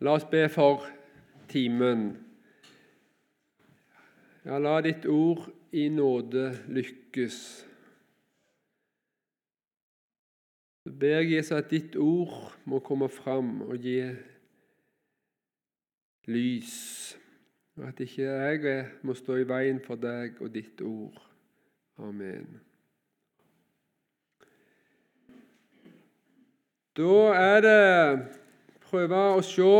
La 0.00 0.14
oss 0.14 0.24
be 0.30 0.48
for 0.48 0.84
timen. 1.50 2.12
Ja, 4.44 4.58
la 4.62 4.78
ditt 4.84 5.06
ord 5.10 5.48
i 5.74 5.88
nåde 5.90 6.52
lykkes. 6.70 7.38
Så 10.84 10.92
ber 11.00 11.18
jeg 11.18 11.32
Jesus 11.34 11.56
at 11.58 11.70
ditt 11.70 11.96
ord 11.96 12.54
må 12.64 12.78
komme 12.78 13.10
fram 13.12 13.58
og 13.66 13.82
gi 13.82 13.98
lys, 16.28 16.78
og 17.76 17.88
at 17.90 18.00
ikke 18.00 18.22
jeg 18.22 18.86
må 19.02 19.18
stå 19.18 19.40
i 19.42 19.48
veien 19.48 19.82
for 19.84 20.00
deg 20.00 20.38
og 20.40 20.54
ditt 20.54 20.80
ord. 20.80 21.18
Amen. 21.98 22.60
Da 26.96 27.14
er 27.34 27.60
det 27.66 28.37
prøve 28.88 29.20
å 29.36 29.44
se 29.44 29.72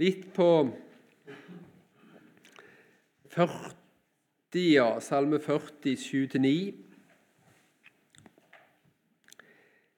litt 0.00 0.26
på 0.36 0.50
40, 3.36 3.76
ja, 4.56 4.88
Salme 5.04 5.40
40, 5.44 5.96
7-9. 6.00 6.52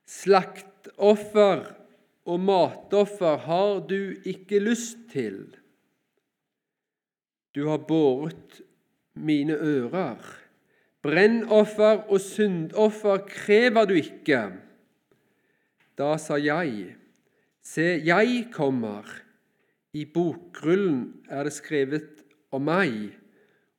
Slaktoffer 0.08 1.68
og 2.28 2.40
matoffer 2.42 3.38
har 3.46 3.78
du 3.86 4.18
ikke 4.26 4.58
lyst 4.62 5.06
til. 5.12 5.44
Du 7.54 7.68
har 7.70 7.84
båret 7.86 8.60
mine 9.14 9.54
ører. 9.54 10.18
Brennoffer 11.02 12.08
og 12.10 12.18
syndoffer 12.20 13.22
krever 13.30 13.86
du 13.86 13.94
ikke. 13.98 14.42
Da 15.98 16.14
sa 16.22 16.38
jeg, 16.38 16.94
se, 17.64 17.86
jeg 18.06 18.44
kommer. 18.54 19.06
I 19.96 20.04
bokrullen 20.06 21.24
er 21.26 21.48
det 21.48 21.54
skrevet 21.56 22.22
om 22.54 22.68
meg. 22.68 23.16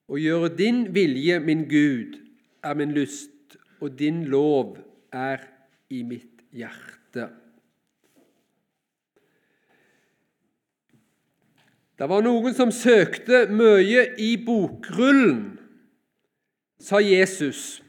Å 0.10 0.20
gjøre 0.20 0.50
din 0.58 0.82
vilje, 0.92 1.38
min 1.40 1.64
Gud, 1.70 2.18
er 2.66 2.76
min 2.76 2.92
lyst, 2.92 3.56
og 3.80 3.94
din 3.96 4.26
lov 4.28 4.76
er 5.16 5.46
i 5.94 6.02
mitt 6.04 6.42
hjerte. 6.52 7.30
Det 12.00 12.08
var 12.08 12.24
noen 12.24 12.56
som 12.56 12.72
søkte 12.72 13.46
mye 13.52 14.06
i 14.20 14.34
bokrullen, 14.44 15.56
sa 16.80 17.00
Jesus, 17.04 17.82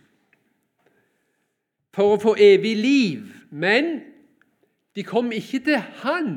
for 1.95 2.15
å 2.15 2.23
få 2.23 2.37
evig 2.43 2.77
liv. 2.79 3.27
Men 3.51 4.10
de 4.95 5.05
kom 5.07 5.33
ikke 5.33 5.61
til 5.65 5.79
Han 6.03 6.33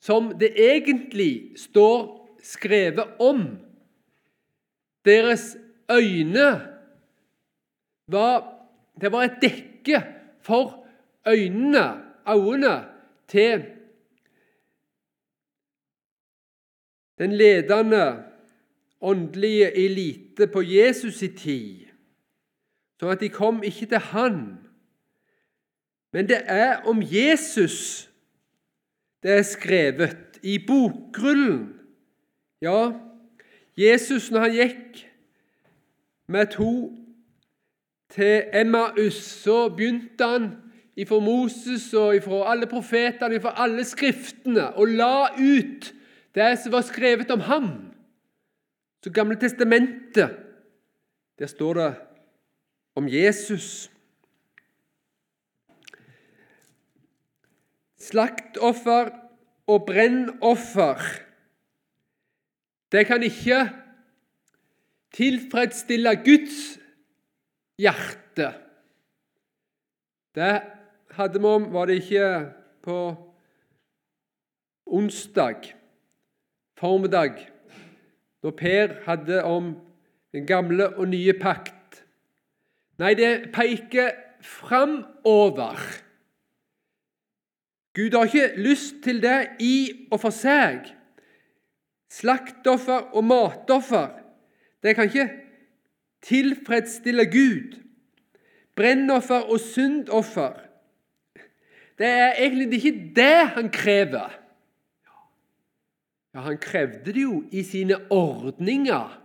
som 0.00 0.32
det 0.38 0.52
egentlig 0.54 1.58
står 1.58 2.36
skrevet 2.42 3.18
om. 3.18 3.58
Deres 5.04 5.56
øyne 5.90 6.50
var 8.08 8.54
Det 9.00 9.12
var 9.12 9.22
et 9.22 9.38
dekke 9.42 10.02
for 10.42 10.86
øynene, 11.26 12.02
øynene 12.28 12.84
til 13.28 13.64
den 17.18 17.32
ledende 17.32 18.24
åndelige 19.00 19.76
elite 19.76 20.46
på 20.46 20.62
Jesus' 20.62 21.22
i 21.24 21.28
tid, 21.28 21.86
sånn 22.98 23.14
at 23.14 23.22
de 23.22 23.30
kom 23.30 23.62
ikke 23.62 23.86
til 23.86 24.02
Han 24.10 24.40
men 26.12 26.28
det 26.28 26.42
er 26.44 26.82
om 26.88 27.02
Jesus 27.02 28.08
det 29.22 29.30
er 29.30 29.42
skrevet 29.42 30.38
i 30.42 30.58
bokrullen. 30.66 31.74
Ja, 32.62 32.92
Jesus, 33.78 34.30
når 34.30 34.40
han 34.40 34.52
gikk 34.54 35.02
med 36.28 36.46
to 36.54 36.72
til 38.10 38.44
Emmaus, 38.54 39.14
så 39.14 39.68
begynte 39.68 40.26
han 40.26 40.48
ifra 40.96 41.18
Moses 41.22 41.94
og 41.94 42.16
ifra 42.16 42.44
alle 42.52 42.66
profetene, 42.66 43.38
ifra 43.38 43.54
alle 43.56 43.84
skriftene, 43.84 44.70
og 44.74 44.88
la 44.88 45.28
ut 45.38 45.92
det 46.34 46.50
som 46.62 46.74
var 46.74 46.86
skrevet 46.86 47.30
om 47.30 47.40
ham. 47.40 47.68
Så 49.04 49.10
Gamle 49.14 49.38
testamentet, 49.38 50.30
der 51.38 51.46
står 51.46 51.74
det 51.74 51.94
om 52.96 53.08
Jesus. 53.08 53.90
Slaktoffer 57.98 59.10
og 59.68 59.86
brennoffer 59.88 61.02
det 62.92 63.04
kan 63.06 63.22
ikke 63.22 63.68
tilfredsstille 65.12 66.14
Guds 66.24 66.78
hjerte. 67.78 68.52
Det 70.34 70.54
hadde 71.10 71.40
vi 71.40 71.46
om, 71.46 71.72
var 71.72 71.86
det 71.86 72.00
ikke 72.02 72.28
på 72.82 72.98
onsdag 74.86 75.74
formiddag, 76.78 77.48
når 78.42 78.50
Per 78.50 78.94
hadde 79.04 79.42
om 79.44 79.74
den 80.32 80.46
gamle 80.46 80.88
og 80.96 81.08
nye 81.08 81.34
pakt. 81.40 82.04
Nei, 82.98 83.14
det 83.14 83.50
peker 83.52 84.14
framover. 84.40 85.76
Gud 87.98 88.14
har 88.14 88.24
ikke 88.24 88.62
lyst 88.62 88.94
til 89.02 89.22
det 89.22 89.48
i 89.58 90.06
og 90.14 90.20
for 90.22 90.30
seg. 90.30 90.84
Slaktoffer 92.14 93.10
og 93.18 93.24
matoffer 93.26 94.12
det 94.86 94.94
kan 94.94 95.10
ikke 95.10 95.32
tilfredsstille 96.22 97.24
Gud. 97.26 97.74
Brennoffer 98.78 99.50
og 99.50 99.58
syndoffer 99.60 100.60
det 101.98 102.06
er 102.06 102.38
egentlig 102.38 102.84
ikke 102.84 103.12
det 103.16 103.48
han 103.58 103.70
krever. 103.74 104.30
Ja, 106.34 106.40
Han 106.40 106.58
krevde 106.58 107.12
det 107.12 107.22
jo 107.22 107.44
i 107.50 107.62
sine 107.62 108.12
ordninger. 108.12 109.22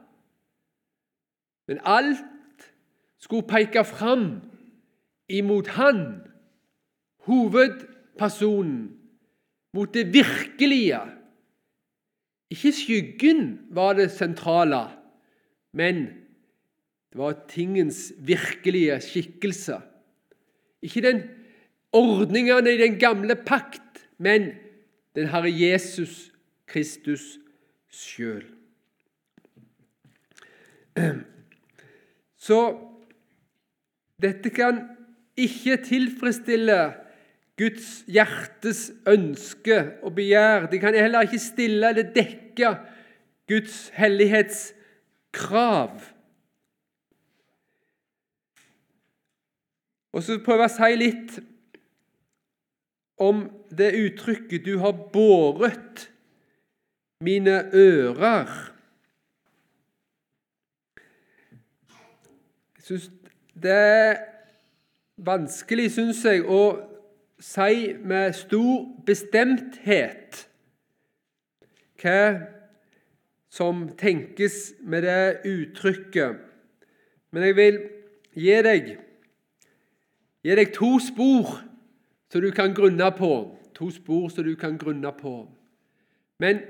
Men 1.67 1.79
alt 1.85 2.72
skulle 3.19 3.47
peke 3.47 3.85
fram 3.85 4.41
imot 5.29 5.67
han. 5.67 6.22
Hoved 7.17 7.93
personen, 8.18 9.00
mot 9.74 9.94
det 9.94 10.13
virkelige. 10.13 11.00
Ikke 12.53 12.72
skyggen 12.72 13.47
var 13.74 13.96
det 13.97 14.12
sentrale, 14.13 14.84
men 15.74 16.06
det 17.13 17.18
var 17.22 17.40
tingens 17.50 18.12
virkelige 18.18 19.00
skikkelse. 19.02 19.79
Ikke 20.81 21.02
den 21.02 21.23
ordningene 21.94 22.73
i 22.73 22.78
den 22.78 23.00
gamle 23.00 23.35
pakt, 23.35 24.06
men 24.18 24.52
den 25.16 25.28
Herre 25.29 25.50
Jesus 25.50 26.31
Kristus 26.68 27.38
sjøl. 27.94 28.46
Så 32.38 32.59
dette 34.22 34.50
kan 34.53 34.84
ikke 35.38 35.78
tilfredsstille 35.85 36.79
Guds 37.58 38.03
hjertes 38.09 38.91
ønske 39.08 39.97
og 40.02 40.16
begjær. 40.18 40.66
De 40.72 40.80
kan 40.81 40.96
heller 40.97 41.22
ikke 41.28 41.40
stille 41.41 41.90
eller 41.94 42.14
dekke 42.16 42.69
Guds 43.50 43.90
hellighetskrav. 43.94 46.02
Og 50.14 50.24
så 50.24 50.40
prøver 50.46 50.62
jeg 50.66 50.72
å 50.72 50.78
si 50.78 50.96
litt 50.97 51.40
om 53.24 53.50
det 53.70 53.94
uttrykket 53.97 54.66
'du 54.66 54.78
har 54.82 54.94
båret 55.14 56.11
mine 57.22 57.70
ører'. 57.73 58.72
Jeg 62.78 62.84
synes 62.84 63.11
Det 63.53 63.72
er 63.72 64.16
vanskelig, 65.17 65.91
syns 65.91 66.26
jeg, 66.26 66.46
å 66.50 66.92
si 67.43 67.93
med 67.99 68.35
stor 68.37 68.85
bestemthet 69.05 70.45
hva 71.99 72.19
som 73.53 73.85
tenkes 73.99 74.73
med 74.81 75.03
det 75.05 75.43
uttrykket. 75.47 76.40
Men 77.31 77.43
jeg 77.47 77.57
vil 77.57 77.81
gi 78.35 78.55
deg, 78.66 78.87
gi 80.43 80.55
deg 80.57 80.72
to 80.75 80.95
spor 81.03 81.59
som 82.31 82.41
du 82.41 82.49
kan 82.55 82.73
grunne 82.75 83.11
på. 83.17 83.34
To 83.75 83.90
spor 83.91 84.29
som 84.31 84.47
du 84.47 84.55
kan 84.59 84.78
grunne 84.79 85.11
på. 85.17 85.35
Men 86.41 86.63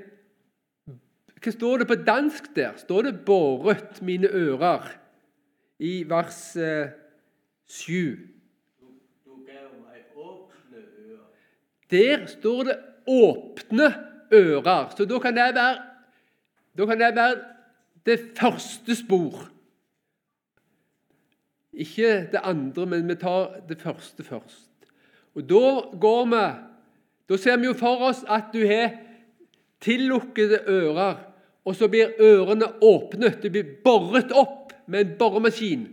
hva 1.38 1.52
står 1.52 1.82
det 1.82 1.88
på 1.88 2.02
dansk 2.04 2.50
der? 2.56 2.76
Står 2.76 3.02
det 3.02 3.24
'båret 3.24 4.02
mine 4.02 4.28
ører' 4.28 4.92
i 5.78 6.04
vers 6.08 6.56
7? 7.66 8.33
Der 11.90 12.26
står 12.26 12.62
det 12.68 12.76
åpne 13.06 13.94
ører. 14.32 14.94
Så 14.96 15.04
da 15.04 15.18
kan 15.18 15.36
det 15.36 15.54
være, 15.54 15.74
kan 16.76 17.00
det, 17.00 17.16
være 17.16 17.36
det 18.06 18.20
første 18.38 18.96
spor. 18.96 19.48
Ikke 21.72 22.28
det 22.32 22.40
andre, 22.42 22.86
men 22.86 23.08
vi 23.08 23.14
tar 23.14 23.60
det 23.68 23.80
første 23.80 24.24
først. 24.24 24.70
Og 25.34 25.42
Da 25.48 25.98
går 26.00 26.24
vi 26.24 26.44
Da 27.28 27.36
ser 27.36 27.56
vi 27.56 27.66
jo 27.66 27.72
for 27.72 27.96
oss 27.96 28.24
at 28.28 28.52
du 28.52 28.66
har 28.66 28.90
tillukkede 29.80 30.58
ører, 30.68 31.14
og 31.64 31.76
så 31.76 31.88
blir 31.88 32.12
ørene 32.20 32.66
åpnet. 32.82 33.42
Det 33.42 33.52
blir 33.52 33.64
boret 33.84 34.32
opp 34.32 34.72
med 34.86 35.00
en 35.00 35.14
boremaskin, 35.18 35.86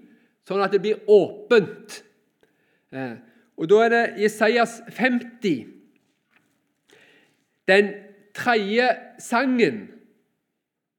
sånn 0.48 0.64
at 0.64 0.74
det 0.76 0.82
blir 0.84 1.00
åpent. 1.08 2.04
Eh, 2.92 3.16
og 3.58 3.70
Da 3.70 3.80
er 3.86 3.90
det 3.90 4.22
Jesajas 4.26 4.82
50, 4.90 5.81
den 7.68 7.94
tredje 8.34 8.90
sangen 9.20 9.88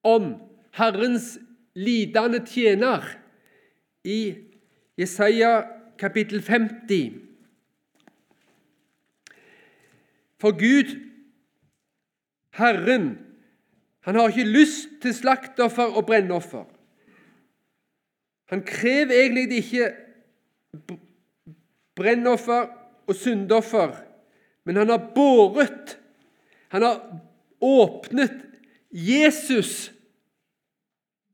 om 0.05 0.35
Herrens 0.73 1.39
lidende 1.75 2.43
tjener 2.47 3.05
i 4.05 4.35
Jesaja 4.99 5.63
kapittel 5.99 6.43
50. 6.43 7.13
For 10.41 10.53
Gud, 10.59 10.97
Herren, 12.51 13.19
han 14.01 14.15
har 14.15 14.29
ikke 14.29 14.51
lyst 14.51 14.89
til 15.03 15.15
slaktoffer 15.15 15.95
og 15.97 16.07
brennoffer. 16.07 16.65
Han 18.51 18.65
krever 18.67 19.15
egentlig 19.15 19.63
ikke 19.63 19.93
brennoffer 21.95 22.67
og 23.07 23.15
syndoffer, 23.15 23.95
men 24.65 24.77
han 24.77 24.89
har 24.89 25.13
båret 25.15 26.02
Han 26.73 26.83
har 26.83 27.21
åpnet 27.61 28.33
Jesus 28.91 29.93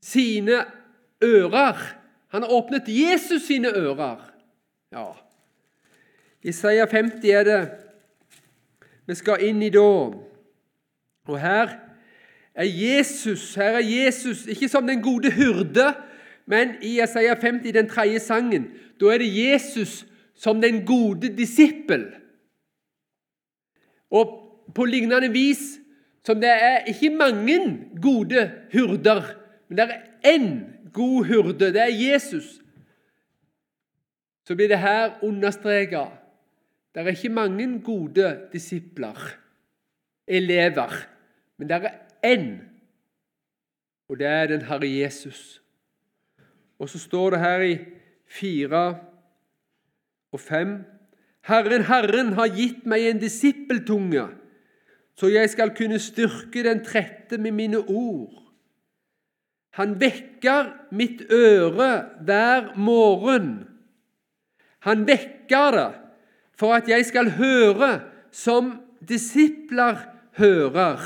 sine 0.03 0.65
ører. 1.25 1.79
Han 2.29 2.43
har 2.43 2.51
åpnet 2.53 2.89
Jesus 2.89 3.43
sine 3.47 3.69
ører. 3.69 4.19
Ja. 4.93 5.13
Isaiah 6.43 6.89
50 6.91 7.31
er 7.31 7.45
det 7.47 7.61
vi 9.07 9.15
skal 9.15 9.45
inn 9.47 9.63
i 9.63 9.71
da. 9.71 9.87
Og 11.29 11.39
her 11.39 11.71
er 12.55 12.67
Jesus, 12.67 13.55
her 13.55 13.79
er 13.79 13.87
Jesus 13.87 14.47
ikke 14.51 14.69
som 14.69 14.91
den 14.91 15.03
gode 15.03 15.31
hyrde, 15.31 15.93
men 16.47 16.75
i 16.83 16.99
Isaiah 17.03 17.39
50, 17.39 17.73
den 17.73 17.89
tredje 17.89 18.19
sangen, 18.19 18.73
da 19.01 19.15
er 19.15 19.23
det 19.23 19.31
Jesus 19.31 20.03
som 20.35 20.61
den 20.61 20.83
gode 20.87 21.31
disippel. 21.37 22.09
Og 24.11 24.48
på 24.75 24.85
lignende 24.85 25.31
vis 25.33 25.79
som 26.27 26.41
det 26.41 26.51
er 26.51 26.85
ikke 26.91 27.09
mange 27.11 27.59
gode 28.03 28.51
hurder, 28.73 29.23
men 29.69 29.79
det 29.79 29.85
er 29.85 30.01
én 30.29 30.49
god 30.93 31.25
hurde. 31.25 31.73
det 31.73 31.81
er 31.81 32.13
Jesus. 32.13 32.61
Så 34.45 34.57
blir 34.57 34.69
det 34.69 34.79
her 34.79 35.23
understreka 35.23 36.05
det 36.95 37.07
er 37.07 37.09
ikke 37.09 37.29
mange 37.29 37.81
gode 37.85 38.41
disipler, 38.53 39.19
elever, 40.27 40.93
men 41.57 41.69
det 41.69 41.77
er 41.77 41.91
én, 42.27 42.59
og 44.09 44.19
det 44.19 44.27
er 44.27 44.47
den 44.47 44.63
Herre 44.63 44.89
Jesus. 44.91 45.63
Og 46.79 46.89
så 46.89 46.99
står 46.99 47.31
det 47.31 47.41
her 47.41 47.61
i 47.61 47.79
fire 48.27 48.99
og 50.33 50.41
fem 50.41 50.85
Herren, 51.49 51.85
Herren 51.85 52.33
har 52.33 52.51
gitt 52.53 52.87
meg 52.87 53.07
en 53.09 53.21
disippeltunge, 53.23 54.27
så 55.19 55.31
jeg 55.33 55.51
skal 55.51 55.75
kunne 55.75 55.99
styrke 55.99 56.63
den 56.63 56.85
trette 56.87 57.39
med 57.43 57.57
mine 57.59 57.81
ord. 57.83 58.37
Han 59.79 59.97
vekker 59.99 60.71
mitt 60.95 61.25
øre 61.31 61.91
hver 62.27 62.73
morgen. 62.79 63.51
Han 64.87 65.03
vekker 65.07 65.75
det 65.75 65.89
for 66.59 66.75
at 66.75 66.91
jeg 66.91 67.07
skal 67.07 67.33
høre 67.39 67.91
som 68.35 68.77
disipler 69.03 69.99
hører. 70.39 71.03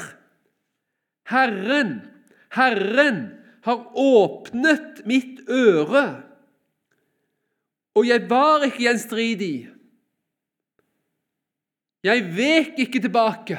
Herren, 1.29 2.03
Herren 2.53 3.25
har 3.65 3.89
åpnet 3.97 5.05
mitt 5.09 5.41
øre 5.49 6.07
og 7.93 8.09
jeg 8.09 8.25
var 8.31 8.65
ikke 8.67 8.87
gjenstridig. 8.87 9.57
Jeg 12.03 12.25
vek 12.37 12.81
ikke 12.87 13.03
tilbake. 13.05 13.59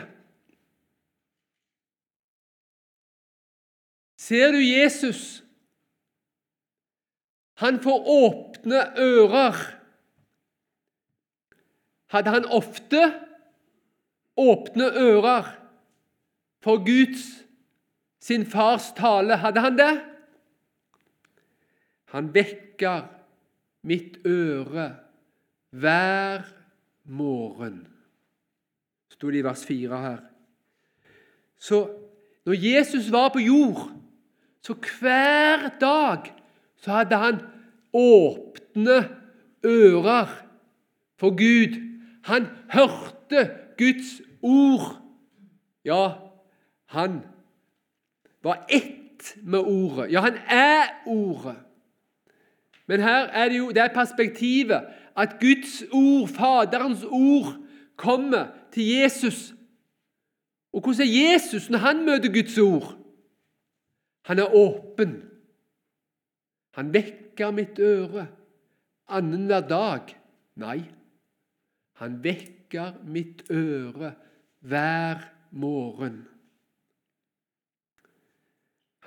Ser 4.23 4.51
du 4.51 4.61
Jesus? 4.63 5.43
Han 7.59 7.79
får 7.83 8.07
åpne 8.07 8.79
ører. 8.99 9.57
Hadde 12.13 12.31
han 12.31 12.45
ofte 12.45 13.01
åpne 14.39 14.87
ører 15.01 15.49
for 16.63 16.79
Guds, 16.85 17.25
sin 18.23 18.45
fars 18.47 18.93
tale? 18.95 19.35
Hadde 19.41 19.63
han 19.65 19.77
det? 19.77 19.93
Han 22.15 22.29
vekker 22.33 23.09
mitt 23.83 24.21
øre 24.25 24.85
hver 25.73 26.45
morgen. 27.03 27.81
sto 29.11 29.29
det 29.29 29.41
i 29.41 29.45
vers 29.45 29.65
4 29.65 29.99
her. 29.99 30.23
Så 31.59 31.81
når 32.45 32.55
Jesus 32.59 33.11
var 33.11 33.29
på 33.33 33.39
jord, 33.39 34.02
så 34.63 34.73
hver 34.99 35.69
dag 35.79 36.33
så 36.77 36.91
hadde 36.91 37.15
han 37.15 37.39
åpne 37.93 39.09
ører 39.65 40.27
for 41.19 41.29
Gud. 41.29 41.75
Han 42.23 42.47
hørte 42.69 43.51
Guds 43.77 44.21
ord. 44.41 45.01
Ja, 45.85 46.11
han 46.85 47.21
var 48.43 48.65
ett 48.69 49.35
med 49.43 49.59
ordet. 49.59 50.11
Ja, 50.11 50.21
han 50.21 50.37
er 50.47 50.83
ordet. 51.05 51.55
Men 52.87 52.99
her 52.99 53.25
er 53.25 53.49
det 53.49 53.57
jo 53.57 53.69
det 53.69 53.77
er 53.77 53.93
perspektivet 53.93 54.81
at 55.17 55.35
Guds 55.39 55.83
ord, 55.91 56.27
Faderens 56.27 57.03
ord, 57.03 57.55
kommer 57.95 58.45
til 58.71 58.87
Jesus. 58.87 59.53
Og 60.73 60.81
hvordan 60.81 61.07
er 61.07 61.33
Jesus 61.33 61.69
når 61.69 61.77
han 61.77 62.05
møter 62.05 62.33
Guds 62.33 62.57
ord? 62.57 63.02
Han 64.29 64.39
er 64.39 64.55
åpen. 64.55 65.17
Han 66.79 66.93
vekker 66.93 67.51
mitt 67.51 67.79
øre 67.79 68.27
annenhver 69.13 69.65
dag. 69.67 70.13
Nei, 70.59 70.79
han 72.01 72.19
vekker 72.23 72.99
mitt 73.09 73.43
øre 73.51 74.13
hver 74.63 75.23
morgen. 75.51 76.23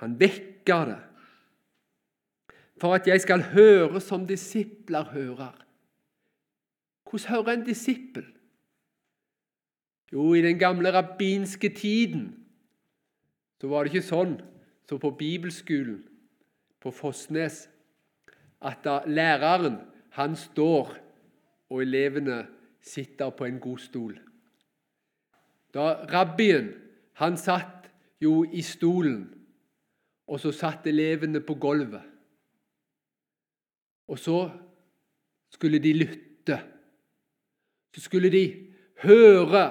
Han 0.01 0.17
vekker 0.19 0.91
det 0.91 1.03
for 2.77 2.93
at 2.93 3.07
jeg 3.09 3.23
skal 3.23 3.41
høre 3.55 3.97
som 4.03 4.27
disipler 4.29 5.07
hører. 5.09 5.55
Hvordan 7.09 7.29
hører 7.29 7.53
en 7.55 7.63
disippel? 7.65 8.25
Jo, 10.13 10.33
i 10.33 10.43
den 10.45 10.59
gamle 10.59 10.93
rabbinske 10.93 11.69
tiden 11.73 12.29
så 13.57 13.67
var 13.71 13.83
det 13.83 13.95
ikke 13.95 14.05
sånn 14.05 14.35
som 14.89 14.99
på 14.99 15.11
bibelskolen 15.11 16.03
på 16.79 16.91
Fossnes, 16.91 17.69
at 18.61 18.83
da 18.83 19.01
læreren 19.05 19.79
han 20.15 20.35
står, 20.35 20.93
og 21.69 21.81
elevene 21.81 22.45
sitter 22.81 23.29
på 23.29 23.45
en 23.45 23.59
god 23.59 23.77
stol. 23.77 24.13
Da 25.73 26.05
Rabbien 26.07 26.69
han 27.19 27.37
satt 27.37 27.89
jo 28.21 28.45
i 28.45 28.61
stolen, 28.61 29.25
og 30.27 30.39
så 30.39 30.51
satt 30.51 30.87
elevene 30.87 31.41
på 31.43 31.55
gulvet. 31.59 32.03
Og 34.07 34.19
så 34.19 34.49
skulle 35.51 35.79
de 35.83 35.93
lytte. 35.93 36.59
Så 37.95 38.01
skulle 38.01 38.31
de 38.31 38.43
høre. 39.03 39.65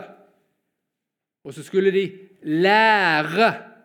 Og 1.44 1.54
så 1.54 1.62
skulle 1.62 1.92
de 1.92 2.04
lære. 2.42 3.75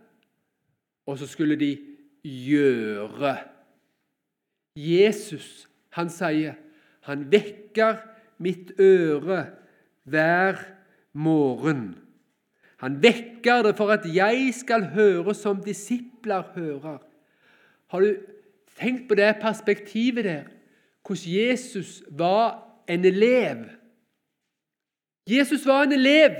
Og 1.11 1.19
så 1.19 1.27
skulle 1.27 1.57
de 1.59 1.73
gjøre. 2.23 3.35
Jesus, 4.79 5.67
han 5.97 6.09
sier, 6.13 6.55
han 7.03 7.25
vekker 7.31 7.99
mitt 8.39 8.71
øre 8.79 9.43
hver 10.07 10.61
morgen. 11.13 11.89
Han 12.81 13.01
vekker 13.03 13.67
det 13.67 13.75
for 13.77 13.91
at 13.93 14.07
jeg 14.07 14.53
skal 14.55 14.87
høre 14.95 15.35
som 15.35 15.59
disipler 15.63 16.47
hører. 16.55 17.01
Har 17.91 17.99
du 17.99 18.15
tenkt 18.79 19.07
på 19.09 19.15
det 19.19 19.35
perspektivet 19.41 20.25
der, 20.25 20.43
hvordan 21.05 21.33
Jesus 21.35 22.03
var 22.09 22.71
en 22.87 23.05
elev. 23.05 23.57
Jesus 25.29 25.65
var 25.65 25.83
en 25.83 25.91
elev. 25.91 26.35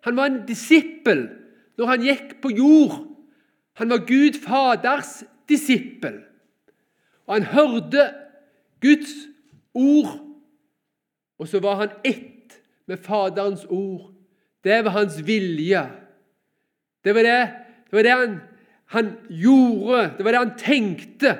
Han 0.00 0.16
var 0.16 0.26
en 0.26 0.46
disippel 0.46 1.28
når 1.78 1.86
han 1.86 2.02
gikk 2.02 2.40
på 2.42 2.50
jord. 2.50 3.15
Han 3.76 3.90
var 3.92 4.06
Gud 4.08 4.38
Faders 4.40 5.20
disippel. 5.48 6.22
Og 7.26 7.34
han 7.34 7.48
hørte 7.52 8.06
Guds 8.80 9.12
ord, 9.74 10.20
og 11.38 11.48
så 11.48 11.60
var 11.60 11.80
han 11.82 11.96
ett 12.04 12.56
med 12.86 13.02
Faderens 13.02 13.66
ord. 13.68 14.12
Det 14.64 14.78
var 14.84 14.94
hans 14.96 15.18
vilje. 15.26 15.82
Det 17.04 17.14
var 17.14 17.26
det, 17.26 17.40
det, 17.90 17.92
var 17.92 18.02
det 18.02 18.14
han, 18.14 18.38
han, 18.94 19.12
gjorde, 19.28 20.14
det 20.16 20.24
var 20.24 20.32
det 20.32 20.42
han 20.44 20.56
tenkte. 20.58 21.34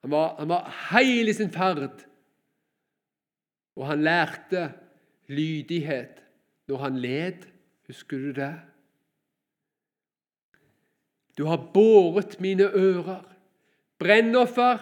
Han 0.00 0.14
var, 0.14 0.36
han 0.38 0.48
var 0.48 0.70
heil 0.92 1.28
i 1.28 1.36
sin 1.36 1.50
ferd. 1.52 2.04
Og 3.76 3.86
han 3.88 4.04
lærte 4.04 4.70
lydighet 5.28 6.22
når 6.68 6.84
han 6.84 7.00
led. 7.00 7.46
Husker 7.90 8.18
du 8.18 8.32
det? 8.36 8.54
Du 11.38 11.44
har 11.44 11.70
båret 11.74 12.40
mine 12.40 12.68
ører. 12.74 13.24
Brennoffer 13.98 14.78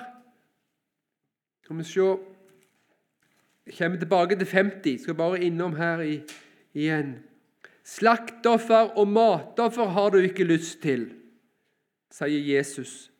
Skal 1.62 1.76
vi 1.76 1.84
se 1.84 2.00
Jeg 3.66 3.74
kommer 3.78 3.98
tilbake 3.98 4.36
til 4.36 4.46
50. 4.46 5.02
Skal 5.02 5.14
bare 5.14 5.42
innom 5.44 5.76
her 5.76 6.00
i, 6.00 6.20
igjen. 6.74 7.18
Slaktoffer 7.84 8.96
og 8.96 9.08
matoffer 9.08 9.84
har 9.84 10.10
du 10.10 10.18
ikke 10.18 10.44
lyst 10.44 10.82
til, 10.82 11.06
sier 12.12 12.56
Jesus. 12.56 13.10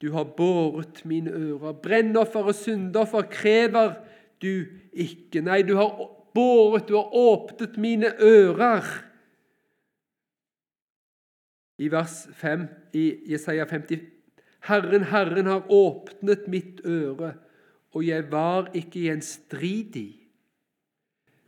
Du 0.00 0.12
har 0.12 0.24
båret 0.36 1.02
mine 1.04 1.30
ører. 1.30 1.72
Brennoffer 1.72 2.48
og 2.48 2.54
syndoffer 2.54 3.22
krever 3.32 3.94
du 4.42 4.64
ikke. 4.92 5.40
Nei, 5.40 5.62
du 5.62 5.76
har 5.76 5.92
båret, 6.34 6.88
du 6.88 6.96
har 6.96 7.16
åpnet 7.16 7.76
mine 7.80 8.12
ører. 8.20 8.84
I 11.78 11.90
vers 11.90 12.28
5 12.38 12.68
i 12.94 13.04
Jesaja 13.32 13.66
50 13.66 14.00
Herren, 14.64 15.04
Herren 15.10 15.46
har 15.46 15.66
åpnet 15.68 16.46
mitt 16.48 16.80
øre, 16.88 17.34
og 17.92 18.06
jeg 18.06 18.24
var 18.32 18.70
ikke 18.74 19.04
gjenstridig. 19.04 20.14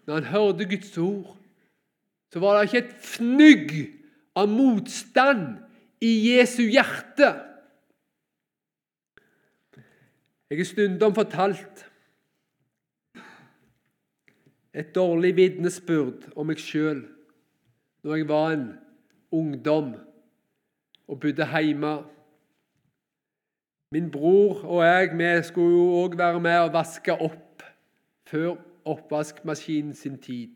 Når 0.06 0.21
han 0.21 0.30
hørte 0.35 0.68
Guds 0.68 0.99
ord, 0.99 1.37
så 2.33 2.42
var 2.42 2.59
det 2.59 2.66
ikke 2.68 2.83
et 2.85 2.97
fnugg 3.00 3.73
av 4.37 4.50
motstand 4.52 5.47
i 6.04 6.12
Jesu 6.28 6.66
hjerte. 6.68 7.30
Jeg 10.50 10.61
har 10.61 10.68
stundom 10.68 11.14
fortalt 11.16 11.87
et 14.76 14.92
dårlig 14.95 15.33
vitnesbyrd 15.38 16.28
om 16.37 16.50
meg 16.52 16.61
sjøl 16.61 17.00
når 18.04 18.21
jeg 18.21 18.28
var 18.28 18.52
en 18.52 18.66
ungdom 19.35 19.95
og 21.08 21.20
bodde 21.20 21.46
hjemme. 21.46 21.96
Min 23.90 24.10
bror 24.10 24.64
og 24.64 24.84
jeg 24.84 25.10
vi 25.18 25.42
skulle 25.42 25.76
jo 25.76 26.04
òg 26.04 26.18
være 26.18 26.40
med 26.40 26.58
og 26.58 26.72
vaske 26.72 27.12
opp 27.12 27.62
før 28.26 28.56
oppvaskmaskinen 28.84 29.94
sin 29.94 30.18
tid. 30.18 30.50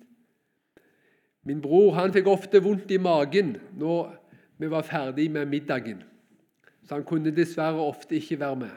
Min 1.42 1.62
bror 1.62 1.94
han 1.94 2.12
fikk 2.12 2.26
ofte 2.26 2.60
vondt 2.62 2.90
i 2.90 2.98
magen 2.98 3.56
når 3.78 4.12
vi 4.58 4.70
var 4.70 4.82
ferdig 4.82 5.30
med 5.30 5.46
middagen, 5.46 6.02
så 6.84 6.98
han 6.98 7.04
kunne 7.04 7.32
dessverre 7.32 7.80
ofte 7.80 8.18
ikke 8.18 8.40
være 8.40 8.56
med. 8.56 8.74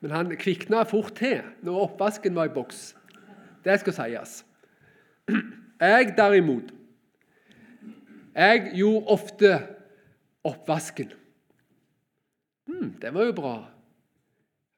Men 0.00 0.10
han 0.10 0.36
kvikna 0.36 0.82
fort 0.82 1.14
til 1.18 1.40
når 1.62 1.80
oppvasken 1.88 2.34
var 2.34 2.50
i 2.50 2.54
boks. 2.54 2.92
Det 3.64 3.80
skal 3.80 3.92
sies. 3.92 4.44
Jeg 5.80 6.14
derimot 6.16 6.72
Jeg 8.34 8.72
gjorde 8.74 9.06
ofte 9.06 9.58
oppvasken. 10.44 11.12
Hmm, 12.66 12.92
det 13.02 13.14
var 13.14 13.28
jo 13.28 13.34
bra. 13.36 13.56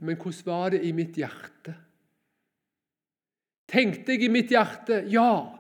Men 0.05 0.17
hvordan 0.17 0.47
var 0.47 0.71
det 0.75 0.83
i 0.85 0.93
mitt 0.93 1.17
hjerte? 1.17 1.75
Tenkte 3.71 4.13
jeg 4.13 4.27
i 4.27 4.33
mitt 4.33 4.53
hjerte 4.53 5.01
ja, 5.11 5.57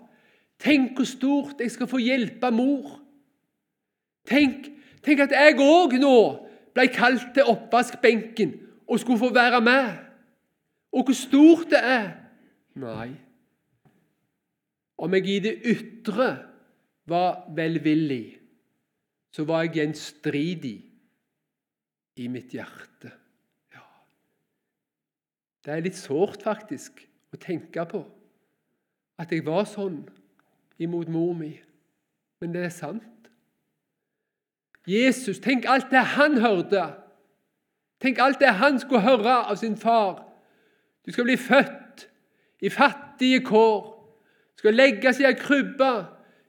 tenk 0.60 0.98
hvor 0.98 1.08
stort 1.08 1.62
jeg 1.62 1.72
skal 1.72 1.88
få 1.90 2.00
hjelpe 2.02 2.50
mor. 2.52 2.98
Tenk, 4.28 4.68
tenk 5.04 5.24
at 5.24 5.34
jeg 5.36 5.56
òg 5.60 5.96
nå 6.00 6.16
ble 6.74 6.88
kalt 6.92 7.32
til 7.36 7.48
oppvaskbenken 7.48 8.54
og 8.88 9.00
skulle 9.00 9.20
få 9.20 9.32
være 9.34 9.60
med. 9.64 9.92
Og 10.94 11.08
hvor 11.08 11.16
stort 11.16 11.70
det 11.72 11.80
er. 11.80 12.08
Nei. 12.78 13.10
Om 14.98 15.14
jeg 15.16 15.28
i 15.28 15.38
det 15.42 15.54
ytre 15.66 16.28
var 17.10 17.44
velvillig, 17.56 18.38
så 19.34 19.42
var 19.44 19.64
jeg 19.64 19.74
gjenstridig 19.80 20.76
i 22.22 22.26
mitt 22.30 22.52
hjerte. 22.54 23.10
Ja. 23.74 23.82
Det 25.64 25.72
er 25.74 25.82
litt 25.82 25.98
sårt, 25.98 26.44
faktisk, 26.46 27.02
å 27.34 27.40
tenke 27.42 27.82
på 27.90 28.04
at 29.18 29.32
jeg 29.34 29.42
var 29.46 29.66
sånn 29.66 30.04
imot 30.82 31.10
mor 31.10 31.34
mi. 31.38 31.50
Men 32.38 32.54
det 32.54 32.62
er 32.68 32.74
sant. 32.74 33.10
Jesus, 34.86 35.40
tenk 35.42 35.66
alt 35.66 35.90
det 35.90 36.04
han 36.14 36.38
hørte. 36.38 36.86
Tenk 38.02 38.20
alt 38.22 38.38
det 38.42 38.54
han 38.60 38.78
skulle 38.78 39.02
høre 39.02 39.36
av 39.48 39.58
sin 39.58 39.74
far. 39.80 40.20
Du 41.02 41.10
skal 41.10 41.26
bli 41.26 41.38
født 41.40 42.06
i 42.62 42.70
fattige 42.70 43.42
kår. 43.46 43.86
Du 44.54 44.62
skal 44.62 44.76
legges 44.78 45.22
i 45.22 45.26
ei 45.26 45.34
krybbe 45.38 45.94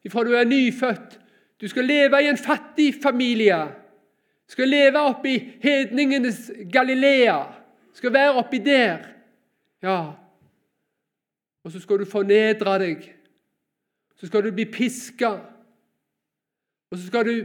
ifra 0.06 0.26
du 0.28 0.36
er 0.38 0.50
nyfødt. 0.50 1.22
Du 1.62 1.68
skal 1.68 1.88
leve 1.88 2.22
i 2.24 2.30
en 2.30 2.38
fattig 2.38 2.96
familie. 3.04 3.58
Du 4.48 4.56
skal 4.58 4.70
leve 4.70 5.02
oppi 5.02 5.36
hedningenes 5.64 6.52
Galilea. 6.72 7.40
Du 7.92 7.98
skal 7.98 8.14
være 8.14 8.34
oppi 8.42 8.58
der. 8.58 9.08
Ja. 9.84 10.00
Og 11.64 11.72
så 11.72 11.80
skal 11.80 12.00
du 12.00 12.06
fornedre 12.06 12.80
deg. 12.80 13.06
Så 14.20 14.28
skal 14.28 14.44
du 14.44 14.52
bli 14.52 14.66
piska. 14.66 15.32
Og 16.92 16.98
så 16.98 17.08
skal 17.08 17.26
du 17.26 17.36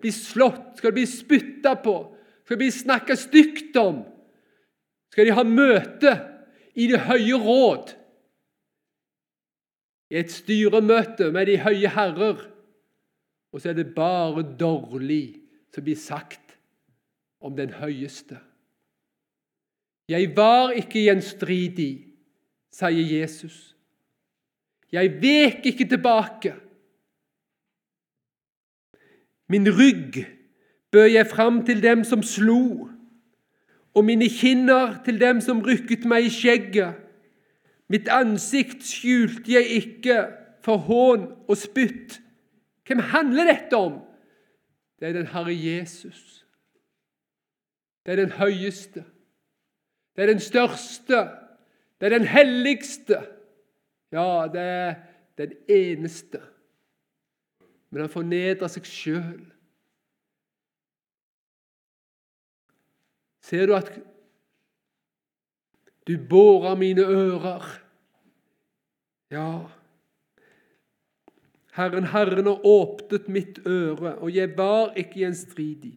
bli 0.00 0.10
slått, 0.12 0.76
skal 0.78 0.92
du 0.92 1.00
bli 1.00 1.06
spytta 1.08 1.74
på, 1.82 1.94
skal 2.44 2.56
du 2.56 2.62
bli 2.62 2.72
snakka 2.72 3.16
stygt 3.18 3.76
om. 3.80 4.02
Skal 5.10 5.26
de 5.26 5.34
ha 5.34 5.44
møte 5.44 6.12
i 6.78 6.86
Det 6.86 7.00
høye 7.08 7.36
råd, 7.36 7.90
i 10.10 10.18
et 10.18 10.30
styremøte 10.32 11.30
med 11.34 11.46
de 11.46 11.58
høye 11.62 11.90
herrer. 11.94 12.49
Og 13.52 13.60
så 13.60 13.70
er 13.70 13.78
det 13.78 13.94
bare 13.94 14.44
dårlig 14.60 15.40
som 15.74 15.84
blir 15.84 15.96
sagt 15.96 16.56
om 17.40 17.56
den 17.56 17.72
høyeste. 17.72 18.38
Jeg 20.08 20.32
var 20.36 20.74
ikke 20.74 21.04
gjenstridig, 21.06 21.92
sier 22.74 23.06
Jesus. 23.20 23.76
Jeg 24.92 25.12
vek 25.22 25.66
ikke 25.70 25.86
tilbake. 25.88 26.54
Min 29.48 29.66
rygg 29.70 30.26
bød 30.90 31.06
jeg 31.06 31.26
fram 31.26 31.64
til 31.66 31.82
dem 31.82 32.04
som 32.04 32.22
slo, 32.22 32.88
og 33.94 34.04
mine 34.04 34.28
kinner 34.28 35.02
til 35.04 35.20
dem 35.20 35.40
som 35.40 35.62
rykket 35.62 36.04
meg 36.06 36.26
i 36.26 36.34
skjegget. 36.34 36.98
Mitt 37.90 38.10
ansikt 38.10 38.84
skjulte 38.86 39.52
jeg 39.52 39.66
ikke 39.80 40.18
for 40.62 40.78
hån 40.86 41.26
og 41.48 41.56
spytt. 41.58 42.20
Hvem 42.86 42.98
handler 42.98 43.44
dette 43.44 43.76
om? 43.76 44.00
Det 45.00 45.08
er 45.08 45.12
den 45.12 45.26
Herre 45.26 45.54
Jesus. 45.54 46.46
Det 48.06 48.12
er 48.12 48.16
den 48.16 48.32
høyeste. 48.32 49.04
Det 50.16 50.22
er 50.22 50.26
den 50.26 50.40
største. 50.40 51.28
Det 52.00 52.06
er 52.06 52.18
den 52.18 52.26
helligste. 52.26 53.20
Ja, 54.12 54.48
det 54.52 54.60
er 54.60 54.94
den 55.38 55.52
eneste. 55.68 56.40
Men 57.90 58.00
han 58.00 58.12
fornedrer 58.12 58.70
seg 58.70 58.86
sjøl. 58.86 59.44
Ser 63.40 63.66
du 63.66 63.74
at 63.74 63.90
du 66.06 66.14
bårer 66.30 66.76
mine 66.78 67.02
ører? 67.02 67.66
Ja. 69.30 69.79
Herren, 71.76 72.08
Herren 72.10 72.46
har 72.46 72.66
åpnet 72.66 73.28
mitt 73.28 73.60
øre, 73.66 74.16
og 74.18 74.34
jeg 74.34 74.56
var 74.56 74.94
ikke 74.98 75.22
gjenstridig. 75.22 75.94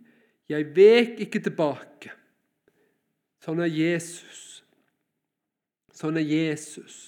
Jeg 0.50 0.70
vek 0.75 1.22
ikke 1.25 1.42
tilbake. 1.42 2.12
Sånn 3.44 3.62
er 3.63 3.72
Jesus. 3.72 4.63
Sånn 5.94 6.20
er 6.20 6.27
Jesus. 6.27 7.00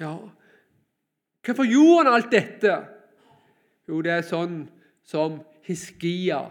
Ja, 0.00 0.16
hvorfor 1.44 1.68
gjorde 1.68 2.02
han 2.02 2.16
alt 2.16 2.32
dette? 2.32 2.74
Jo, 3.88 4.00
det 4.02 4.12
er 4.14 4.26
sånn 4.26 4.64
som 5.06 5.38
Hiskia 5.64 6.42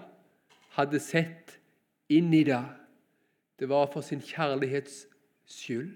hadde 0.78 1.02
sett 1.02 1.58
inn 2.14 2.32
i 2.34 2.44
det. 2.48 2.62
Det 3.60 3.70
var 3.70 3.90
for 3.94 4.06
sin 4.06 4.22
kjærlighets 4.24 5.04
skyld. 5.50 5.92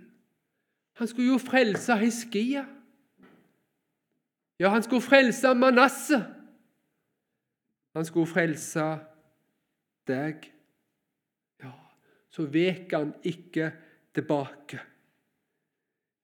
Han 0.98 1.10
skulle 1.10 1.34
jo 1.34 1.42
frelse 1.42 1.98
Hiskia. 2.02 2.66
Ja, 4.60 4.70
han 4.74 4.84
skulle 4.84 5.06
frelse 5.06 5.54
Manasseh. 5.54 6.22
Han 7.96 8.06
skulle 8.06 8.30
frelse 8.30 8.86
deg. 10.10 10.48
Ja, 11.62 11.74
så 12.34 12.46
vek 12.50 12.94
han 12.94 13.14
ikke 13.26 13.72
tilbake. 14.18 14.82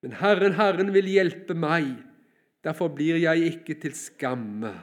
Men 0.03 0.17
Herren, 0.19 0.57
Herren 0.57 0.91
vil 0.93 1.07
hjelpe 1.07 1.55
meg, 1.57 1.95
derfor 2.65 2.91
blir 2.93 3.21
jeg 3.21 3.53
ikke 3.53 3.77
til 3.85 3.95
skamme. 3.95 4.73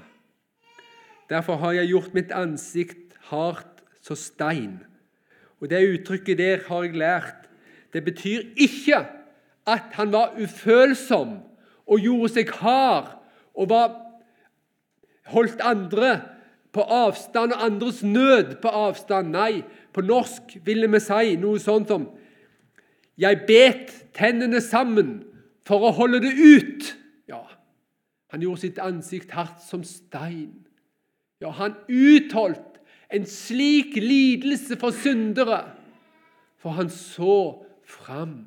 Derfor 1.30 1.61
har 1.62 1.76
jeg 1.78 1.92
gjort 1.92 2.14
mitt 2.14 2.33
ansikt 2.35 3.14
hardt 3.30 3.85
som 4.02 4.16
stein. 4.19 4.80
Og 5.61 5.71
Det 5.71 5.85
uttrykket 5.92 6.38
der 6.38 6.66
har 6.66 6.83
jeg 6.83 6.97
lært. 6.97 7.49
Det 7.92 8.04
betyr 8.04 8.54
ikke 8.57 9.04
at 9.66 9.95
han 9.95 10.12
var 10.12 10.35
ufølsom 10.38 11.40
og 11.87 12.00
gjorde 12.00 12.33
seg 12.33 12.50
hard 12.62 13.19
og 13.61 13.69
var, 13.69 13.90
holdt 15.31 15.61
andre 15.61 16.14
på 16.73 16.83
avstand 16.83 17.52
og 17.52 17.64
andres 17.67 18.02
nød 18.07 18.57
på 18.62 18.73
avstand. 18.73 19.35
Nei, 19.35 19.62
på 19.93 20.05
norsk 20.07 20.57
ville 20.64 20.88
vi 20.90 21.02
si 21.02 21.37
noe 21.40 21.61
sånt 21.62 21.93
som 21.93 22.09
Jeg 23.21 23.43
bet 23.45 23.90
tennene 24.17 24.62
sammen 24.64 25.19
for 25.69 25.85
å 25.85 25.90
holde 25.93 26.23
det 26.25 26.33
ut. 26.33 26.87
Ja, 27.29 27.45
Han 28.33 28.40
gjorde 28.40 28.61
sitt 28.62 28.79
ansikt 28.79 29.35
hardt 29.37 29.61
som 29.61 29.85
stein. 29.85 30.64
Ja, 31.40 31.50
Han 31.50 31.75
utholdt 31.88 32.81
en 33.11 33.26
slik 33.26 33.97
lidelse 33.97 34.79
for 34.79 34.95
syndere, 34.95 35.64
for 36.57 36.71
han 36.71 36.90
så 36.90 37.67
fram 37.85 38.47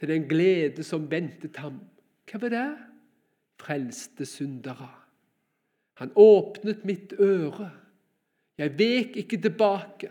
til 0.00 0.08
den 0.08 0.26
glede 0.28 0.84
som 0.84 1.10
ventet 1.10 1.60
ham. 1.62 1.78
Hva 2.26 2.40
var 2.42 2.54
det? 2.54 2.68
Frelste 3.60 4.26
syndere. 4.26 4.88
Han 6.00 6.12
åpnet 6.16 6.84
mitt 6.88 7.12
øre. 7.20 7.70
Jeg 8.58 8.78
vek 8.78 9.16
ikke 9.20 9.40
tilbake. 9.40 10.10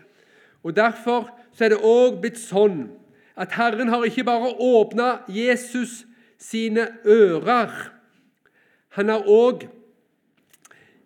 Og 0.62 0.76
Derfor 0.76 1.30
så 1.52 1.64
er 1.64 1.74
det 1.74 1.82
òg 1.82 2.20
blitt 2.22 2.38
sånn 2.38 2.84
at 3.40 3.54
Herren 3.56 3.88
har 3.90 4.04
ikke 4.06 4.26
bare 4.28 4.52
åpna 4.60 5.10
Jesus 5.28 6.04
sine 6.38 6.86
ører. 7.06 7.72
Han 8.98 9.10
har 9.10 9.26
òg 9.26 9.66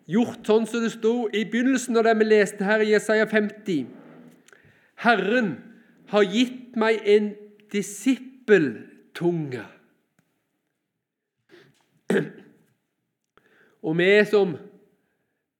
gjort 0.05 0.45
sånn 0.45 0.67
som 0.69 0.83
det 0.83 0.93
sto 0.93 1.15
i 1.33 1.45
begynnelsen 1.49 1.97
av 1.97 2.05
det 2.07 2.17
vi 2.19 2.27
leste 2.29 2.65
her 2.67 2.83
i 2.83 2.91
Jesaja 2.91 3.25
50. 3.29 3.87
Herren 5.05 5.55
har 6.13 6.27
gitt 6.29 6.75
meg 6.79 7.01
en 7.09 7.31
disippeltunge. 7.73 9.65
Og 13.85 13.97
vi 13.97 14.09
som, 14.29 14.55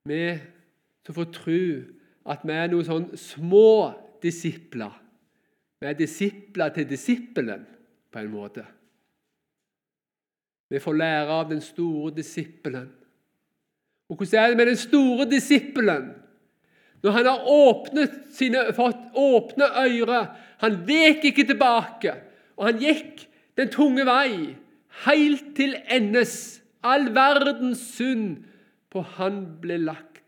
vi 0.10 0.22
som 1.06 1.18
får 1.18 1.32
tro 1.36 1.62
at 2.26 2.46
vi 2.46 2.56
er 2.56 2.72
noen 2.72 2.88
sånn 2.88 3.10
små 3.20 3.94
disipler 4.24 4.94
Vi 5.82 5.90
er 5.90 5.98
disipler 6.00 6.72
til 6.74 6.88
disippelen, 6.90 7.66
på 8.10 8.22
en 8.22 8.32
måte. 8.32 8.64
Vi 10.72 10.80
får 10.82 10.96
lære 10.98 11.34
av 11.36 11.50
den 11.50 11.60
store 11.62 12.14
disippelen. 12.16 12.88
Og 14.10 14.18
hvordan 14.18 14.40
er 14.40 14.54
det 14.54 14.58
med 14.58 14.70
den 14.72 14.80
store 14.80 15.28
disippelen? 15.30 16.08
Når 17.04 17.12
han 17.12 17.28
har 17.30 17.44
åpnet 17.46 18.16
sine, 18.34 18.64
fått 18.74 19.04
åpne 19.14 19.68
øyre, 19.84 20.22
han 20.64 20.80
vek 20.88 21.28
ikke 21.30 21.46
tilbake, 21.52 22.16
og 22.58 22.70
han 22.70 22.80
gikk 22.82 23.28
den 23.60 23.70
tunge 23.70 24.08
vei, 24.08 24.56
helt 25.04 25.56
til 25.58 25.76
endes. 25.92 26.62
All 26.84 27.10
verdens 27.16 27.82
synd 27.96 28.46
på 28.94 29.02
han 29.18 29.42
ble 29.62 29.80
lagt. 29.82 30.22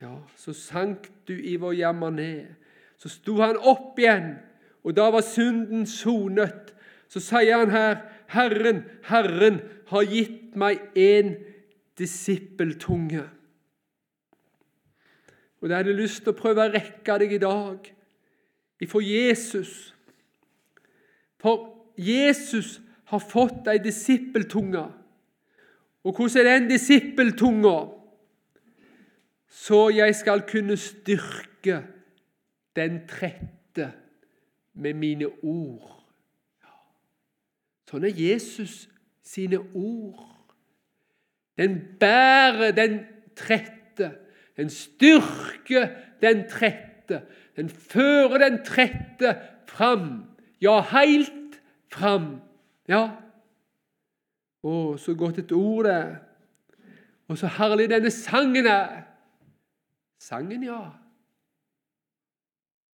Ja, 0.00 0.14
så 0.38 0.54
sank 0.54 1.08
du 1.26 1.34
i 1.34 1.56
vår 1.58 1.74
jammer 1.80 2.10
ned. 2.14 2.54
Så 2.98 3.10
sto 3.10 3.36
han 3.42 3.58
opp 3.58 3.98
igjen, 3.98 4.36
og 4.86 4.94
da 4.96 5.08
var 5.10 5.26
synden 5.26 5.86
sonet. 5.90 6.72
Så 7.10 7.22
sier 7.24 7.64
han 7.64 7.72
her, 7.74 8.00
Herren, 8.30 8.84
Herren 9.08 9.60
har 9.90 10.06
gitt 10.06 10.54
meg 10.58 10.82
en 10.98 11.34
disippeltunge. 11.98 13.24
Og 15.58 15.68
det 15.68 15.76
hadde 15.76 15.96
lyst 15.96 16.22
til 16.22 16.34
å 16.34 16.38
prøve 16.38 16.68
å 16.68 16.72
rekke 16.72 17.18
deg 17.22 17.34
i 17.34 17.42
dag 17.42 17.88
ifra 18.82 19.02
Jesus. 19.02 19.72
For 21.42 21.72
Jesus 21.98 22.78
har 23.08 23.22
fått 23.24 23.68
ei 23.72 23.78
disippeltunge. 23.80 24.84
Og 26.04 26.16
hvordan 26.16 26.46
er 26.46 26.58
den 26.58 26.68
disippeltunga? 26.70 27.76
Så 29.48 29.88
jeg 29.96 30.14
skal 30.14 30.44
kunne 30.48 30.76
styrke 30.76 31.82
den 32.76 33.00
trette 33.08 33.92
med 34.78 34.94
mine 34.94 35.30
ord. 35.42 35.94
Sånn 37.88 38.04
er 38.04 38.12
Jesus 38.12 38.84
sine 39.24 39.62
ord. 39.72 40.26
Den 41.58 41.80
bærer 42.00 42.74
den 42.76 43.00
trette. 43.36 44.12
Den 44.56 44.68
styrker 44.70 45.88
den 46.20 46.44
trette. 46.50 47.22
Den 47.56 47.72
fører 47.72 48.44
den 48.44 48.60
trette 48.66 49.32
fram. 49.66 50.28
Ja, 50.60 50.80
helt 50.92 51.58
fram. 51.90 52.36
Ja. 52.88 53.02
Å, 54.64 54.96
så 54.98 55.14
godt 55.14 55.42
et 55.42 55.52
ord 55.52 55.84
det. 55.86 56.00
Og 57.28 57.38
så 57.38 57.50
herlig 57.58 57.90
denne 57.92 58.10
sangen 58.10 58.66
er. 58.66 59.04
Sangen, 60.18 60.64
ja. 60.64 60.80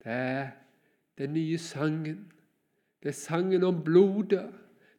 Det 0.03 0.12
er 0.12 0.47
den 1.17 1.34
nye 1.38 1.58
sangen. 1.62 2.25
Det 3.03 3.13
er 3.13 3.19
sangen 3.19 3.63
om 3.63 3.84
blodet. 3.86 4.49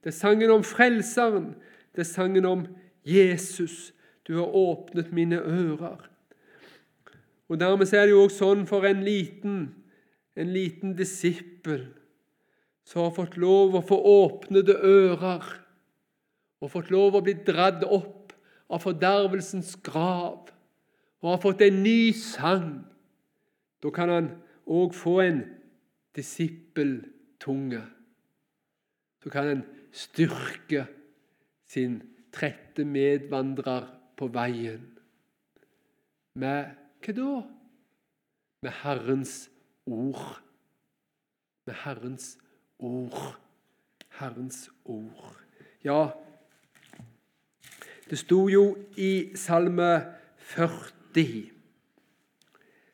Det 0.04 0.12
er 0.12 0.16
sangen 0.16 0.50
om 0.50 0.64
Frelseren. 0.64 1.54
Det 1.92 2.06
er 2.06 2.10
sangen 2.10 2.44
om 2.44 2.66
Jesus, 3.04 3.92
du 4.26 4.38
har 4.38 4.56
åpnet 4.56 5.12
mine 5.12 5.36
ører. 5.36 6.10
Og 7.48 7.60
Dermed 7.60 7.92
er 7.92 8.06
det 8.06 8.14
jo 8.14 8.22
også 8.24 8.38
sånn 8.38 8.64
for 8.66 8.86
en 8.88 9.02
liten, 9.04 9.58
en 10.36 10.52
liten 10.52 10.94
disippel 10.96 11.84
som 12.84 13.06
har 13.06 13.14
fått 13.16 13.36
lov 13.40 13.78
å 13.78 13.84
få 13.84 13.96
åpnede 13.96 14.76
ører 14.84 15.44
og 16.60 16.72
fått 16.72 16.90
lov 16.92 17.16
å 17.16 17.22
bli 17.24 17.36
dratt 17.46 17.84
opp 17.84 18.34
av 18.72 18.82
fordervelsens 18.84 19.74
grav 19.84 20.50
og 21.24 21.30
har 21.30 21.40
fått 21.40 21.64
en 21.64 21.82
ny 21.84 22.12
sang. 22.16 22.84
Da 23.80 23.92
kan 23.92 24.12
han 24.12 24.30
òg 24.68 24.92
få 24.96 25.18
en 25.24 25.40
disippeltunge. 26.16 27.80
Så 29.24 29.32
kan 29.32 29.48
han 29.48 29.62
styrke 29.92 30.84
sin 31.68 32.02
trette 32.34 32.84
medvandrer 32.84 33.88
på 34.18 34.28
veien. 34.34 34.84
Med 36.36 36.74
hva 37.04 37.16
da? 37.16 37.32
Med 38.64 38.76
Herrens 38.82 39.34
ord. 39.86 40.40
Med 41.64 41.80
Herrens 41.86 42.34
ord. 42.78 43.38
Herrens 44.18 44.70
ord. 44.84 45.34
Ja, 45.84 46.12
det 48.10 48.18
sto 48.20 48.44
jo 48.48 48.76
i 49.00 49.32
Salme 49.36 49.88
40 50.36 51.50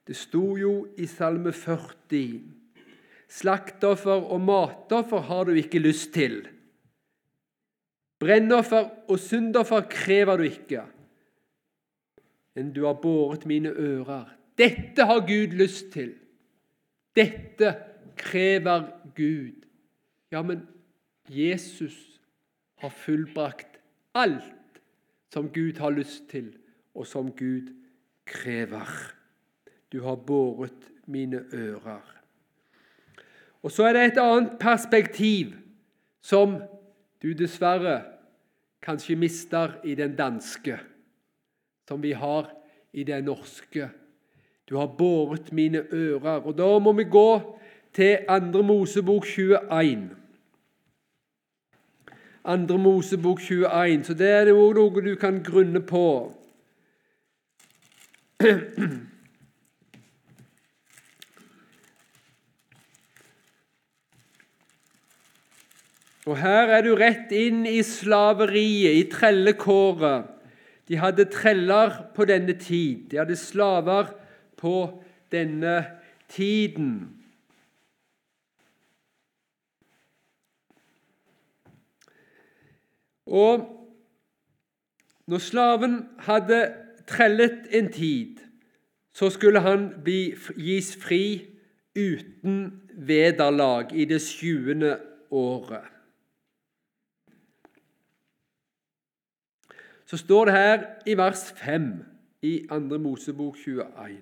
Det 0.07 0.17
sto 0.17 0.57
jo 0.59 0.73
i 0.97 1.07
Salme 1.11 1.53
40 1.53 2.41
Slaktoffer 3.31 4.25
og 4.33 4.41
matoffer 4.43 5.23
har 5.29 5.45
du 5.47 5.53
ikke 5.55 5.79
lyst 5.79 6.11
til. 6.15 6.41
Brennoffer 8.19 8.89
og 9.09 9.21
syndoffer 9.23 9.85
krever 9.91 10.37
du 10.37 10.43
ikke, 10.49 10.83
men 12.59 12.73
du 12.75 12.85
har 12.89 12.99
båret 12.99 13.47
mine 13.47 13.71
ører. 13.71 14.27
Dette 14.59 15.07
har 15.07 15.23
Gud 15.23 15.55
lyst 15.57 15.93
til. 15.95 16.11
Dette 17.17 17.71
krever 18.19 18.91
Gud. 19.15 19.60
Ja, 20.31 20.43
men 20.43 20.67
Jesus 21.29 22.21
har 22.79 22.91
fullbrakt 22.91 23.81
alt 24.15 24.81
som 25.33 25.51
Gud 25.53 25.79
har 25.79 25.91
lyst 25.91 26.29
til, 26.31 26.53
og 26.95 27.07
som 27.07 27.33
Gud 27.33 27.71
krever. 28.27 29.15
Du 29.93 30.03
har 30.03 30.17
båret 30.17 30.91
mine 31.07 31.45
ører. 31.53 32.17
Og 33.63 33.71
Så 33.71 33.85
er 33.85 33.93
det 33.93 34.05
et 34.05 34.19
annet 34.19 34.59
perspektiv 34.61 35.53
som 36.23 36.63
du 37.23 37.33
dessverre 37.33 38.03
kanskje 38.83 39.17
mister 39.17 39.81
i 39.85 39.95
den 39.95 40.17
danske, 40.17 40.79
som 41.89 42.03
vi 42.03 42.13
har 42.13 42.51
i 42.93 43.05
den 43.05 43.25
norske. 43.25 43.91
Du 44.69 44.77
har 44.77 44.87
båret 44.87 45.53
mine 45.53 45.85
ører. 45.93 46.41
Og 46.41 46.59
Da 46.59 46.79
må 46.79 46.93
vi 46.93 47.05
gå 47.05 47.59
til 47.93 48.19
2. 48.29 48.63
Mosebok 48.63 49.27
21. 49.27 50.20
Andre 52.45 52.79
Mosebok 52.79 53.41
21, 53.41 54.05
så 54.05 54.15
det 54.17 54.29
er 54.33 54.45
det 54.49 54.55
òg 54.57 54.79
noe 54.79 55.03
du 55.05 55.15
kan 55.21 55.43
grunne 55.45 55.83
på. 55.85 56.33
Og 66.31 66.37
her 66.39 66.73
er 66.77 66.85
du 66.85 66.95
rett 66.97 67.33
inn 67.35 67.65
i 67.69 67.83
slaveriet, 67.85 68.97
i 68.97 69.05
trellekåret. 69.13 70.29
De 70.89 70.99
hadde 70.99 71.29
treller 71.31 71.97
på 72.17 72.27
denne 72.29 72.57
tid. 72.59 73.09
De 73.11 73.21
hadde 73.21 73.37
slaver 73.39 74.13
på 74.59 74.75
denne 75.33 75.85
tiden. 76.31 77.20
Og 83.31 83.67
når 85.31 85.39
slaven 85.39 85.95
hadde 86.27 86.61
trellet 87.07 87.71
en 87.71 87.93
tid, 87.93 88.43
så 89.15 89.31
skulle 89.31 89.63
han 89.63 89.89
bli, 90.05 90.35
gis 90.59 90.93
fri 90.99 91.23
uten 91.95 92.83
vederlag 93.07 93.95
i 93.95 94.05
det 94.11 94.21
sjuende 94.23 94.97
året. 95.31 95.87
så 100.11 100.17
står 100.17 100.45
det 100.45 100.55
her 100.55 100.85
i 101.07 101.15
vers 101.15 101.43
5 101.57 102.05
i 102.43 102.67
2. 102.69 102.99
Mosebok 102.99 103.57
21. 103.57 104.17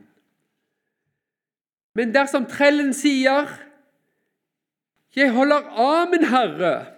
Men 1.94 2.12
dersom 2.14 2.44
trellen 2.44 2.92
sier 2.92 3.48
'Jeg 5.16 5.32
holder 5.32 5.62
av 5.64 6.10
min 6.10 6.24
herre, 6.24 6.97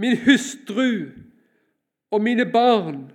min 0.00 0.16
hustru 0.24 1.12
og 2.10 2.22
mine 2.22 2.46
barn', 2.52 3.12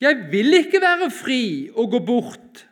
'Jeg 0.00 0.28
vil 0.30 0.54
ikke 0.54 0.80
være 0.80 1.10
fri 1.10 1.70
og 1.74 1.90
gå 1.90 1.98
bort', 1.98 2.64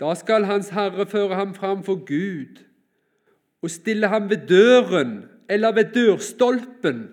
da 0.00 0.14
skal 0.14 0.44
Hans 0.44 0.68
Herre 0.68 1.06
føre 1.06 1.34
ham 1.34 1.54
fram 1.54 1.82
for 1.84 1.94
Gud 1.94 2.62
og 3.62 3.70
stille 3.70 4.08
ham 4.08 4.30
ved 4.30 4.46
døren 4.48 5.24
eller 5.48 5.72
ved 5.72 5.92
dørstolpen, 5.94 7.08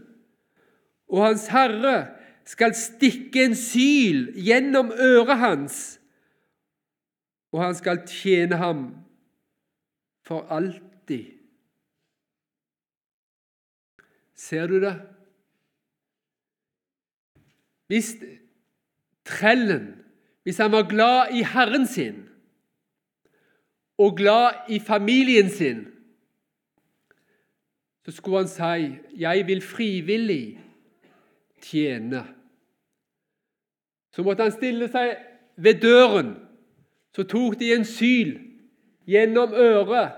og 1.10 1.26
Hans 1.26 1.48
Herre 1.48 2.08
skal 2.46 2.74
stikke 2.76 3.46
en 3.46 3.56
syl 3.56 4.34
gjennom 4.34 4.92
øret 4.92 5.38
hans, 5.38 6.00
og 7.52 7.64
han 7.64 7.76
skal 7.76 8.06
tjene 8.08 8.56
ham 8.56 8.96
for 10.26 10.42
alltid. 10.50 11.39
Ser 14.40 14.68
du 14.68 14.80
det? 14.82 15.02
Hvis 17.88 18.16
trellen, 19.26 19.96
hvis 20.44 20.58
han 20.58 20.72
var 20.72 20.90
glad 20.90 21.34
i 21.36 21.44
Herren 21.44 21.88
sin 21.88 22.30
og 23.98 24.18
glad 24.18 24.50
i 24.70 24.80
familien 24.80 25.50
sin, 25.50 25.88
så 28.06 28.12
skulle 28.12 28.38
han 28.38 28.48
si 28.48 28.96
'Jeg 29.18 29.48
vil 29.48 29.62
frivillig 29.62 30.60
tjene'. 31.62 32.26
Så 34.12 34.24
måtte 34.24 34.44
han 34.44 34.52
stille 34.52 34.88
seg 34.88 35.18
ved 35.56 35.82
døren. 35.82 36.36
Så 37.16 37.24
tok 37.24 37.60
de 37.60 37.74
en 37.74 37.86
syl 37.86 38.40
gjennom 39.08 39.54
øret 39.54 40.12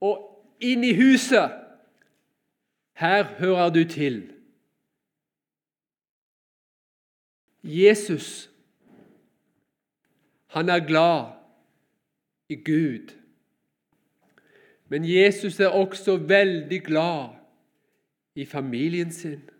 og 0.00 0.44
inn 0.60 0.84
i 0.84 0.94
huset. 0.94 1.59
Her 3.00 3.22
hører 3.22 3.70
du 3.70 3.84
til. 3.88 4.34
Jesus, 7.64 8.50
han 10.46 10.68
er 10.68 10.86
glad 10.86 11.32
i 12.48 12.56
Gud. 12.56 13.16
Men 14.88 15.04
Jesus 15.04 15.60
er 15.60 15.68
også 15.68 16.16
veldig 16.16 16.84
glad 16.84 17.28
i 18.34 18.44
familien 18.44 19.12
sin. 19.12 19.50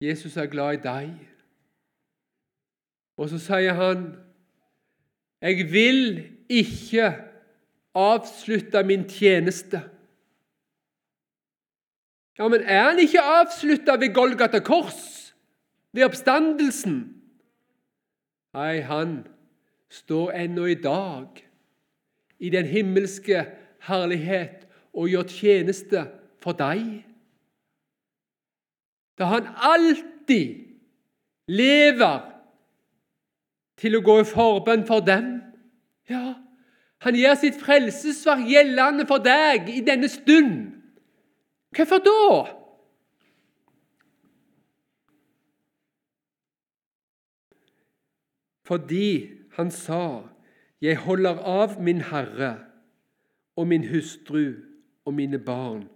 Jesus 0.00 0.36
er 0.36 0.46
glad 0.46 0.74
i 0.74 0.82
deg. 0.82 1.10
Og 3.16 3.28
så 3.28 3.38
sier 3.38 3.72
han, 3.72 4.16
'Jeg 5.40 5.72
vil 5.72 6.30
ikke 6.48 7.14
avslutte 7.94 8.82
min 8.82 9.04
tjeneste'. 9.04 9.93
Ja, 12.38 12.48
Men 12.48 12.60
er 12.60 12.82
han 12.82 12.98
ikke 12.98 13.22
avslutta 13.22 13.92
ved 14.00 14.14
Golgata 14.14 14.58
kors, 14.58 15.34
ved 15.92 16.04
oppstandelsen? 16.04 17.14
Nei, 18.54 18.80
han 18.80 19.26
står 19.90 20.30
ennå 20.30 20.64
i 20.64 20.74
dag 20.74 21.26
i 22.38 22.50
den 22.50 22.66
himmelske 22.66 23.46
herlighet 23.86 24.66
og 24.94 25.08
gjør 25.08 25.30
tjeneste 25.30 26.06
for 26.42 26.58
deg. 26.58 27.04
Da 29.18 29.30
han 29.30 29.48
alltid 29.54 30.64
lever 31.48 32.30
til 33.78 33.98
å 33.98 34.02
gå 34.06 34.20
i 34.22 34.28
forbønn 34.28 34.86
for 34.86 35.04
dem. 35.06 35.36
Ja, 36.10 36.34
han 37.04 37.18
gjør 37.18 37.38
sitt 37.38 37.58
frelsesverk 37.60 38.46
gjeldende 38.48 39.06
for 39.06 39.22
deg 39.22 39.70
i 39.70 39.82
denne 39.86 40.08
stund. 40.10 40.83
Hvorfor 41.74 41.98
da? 42.04 42.20
Fordi 48.64 49.30
han 49.56 49.70
sa 49.70 50.04
jeg 50.84 51.00
holder 51.00 51.40
av 51.48 51.78
min 51.82 52.02
Herre 52.10 52.54
og 53.56 53.68
min 53.70 53.86
hustru 53.88 54.52
og 55.04 55.14
mine 55.16 55.38
barn. 55.38 55.86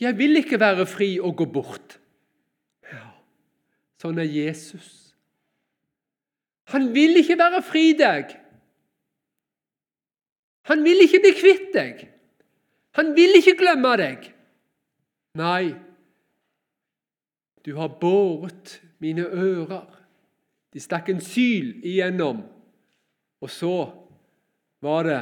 Jeg 0.00 0.16
vil 0.18 0.40
ikke 0.40 0.60
være 0.60 0.86
fri 0.88 1.18
og 1.20 1.36
gå 1.36 1.46
bort. 1.52 1.98
Ja, 2.88 3.10
sånn 4.00 4.20
er 4.22 4.28
Jesus. 4.30 5.12
Han 6.72 6.92
vil 6.94 7.20
ikke 7.20 7.36
være 7.36 7.60
fri 7.66 7.90
deg. 7.98 8.32
Han 10.70 10.84
vil 10.86 11.04
ikke 11.04 11.20
bli 11.24 11.32
kvitt 11.36 11.70
deg. 11.74 12.04
Han 12.96 13.12
vil 13.16 13.36
ikke 13.40 13.58
glemme 13.58 13.96
deg. 14.00 14.30
Nei, 15.38 15.74
du 17.64 17.76
har 17.76 17.98
båret 18.00 18.80
mine 18.98 19.26
ører. 19.26 19.86
De 20.72 20.80
stakk 20.80 21.08
en 21.10 21.20
syl 21.20 21.76
igjennom 21.84 22.42
og 23.40 23.50
så 23.50 23.76
var 24.80 25.02
det 25.02 25.20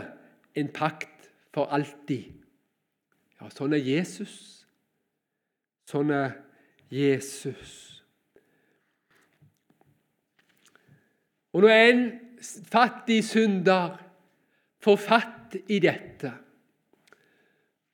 en 0.54 0.72
pakt 0.74 1.30
for 1.54 1.70
alltid. 1.74 2.34
Ja, 3.38 3.50
sånn 3.54 3.76
er 3.76 3.82
Jesus. 3.82 4.34
Sånn 5.88 6.10
er 6.14 6.34
Jesus. 6.90 8.02
Og 11.54 11.62
når 11.64 11.74
en 11.74 12.02
fattig 12.68 13.22
synder 13.26 13.96
får 14.82 14.98
fatt 15.00 15.56
i 15.70 15.78
dette, 15.82 16.32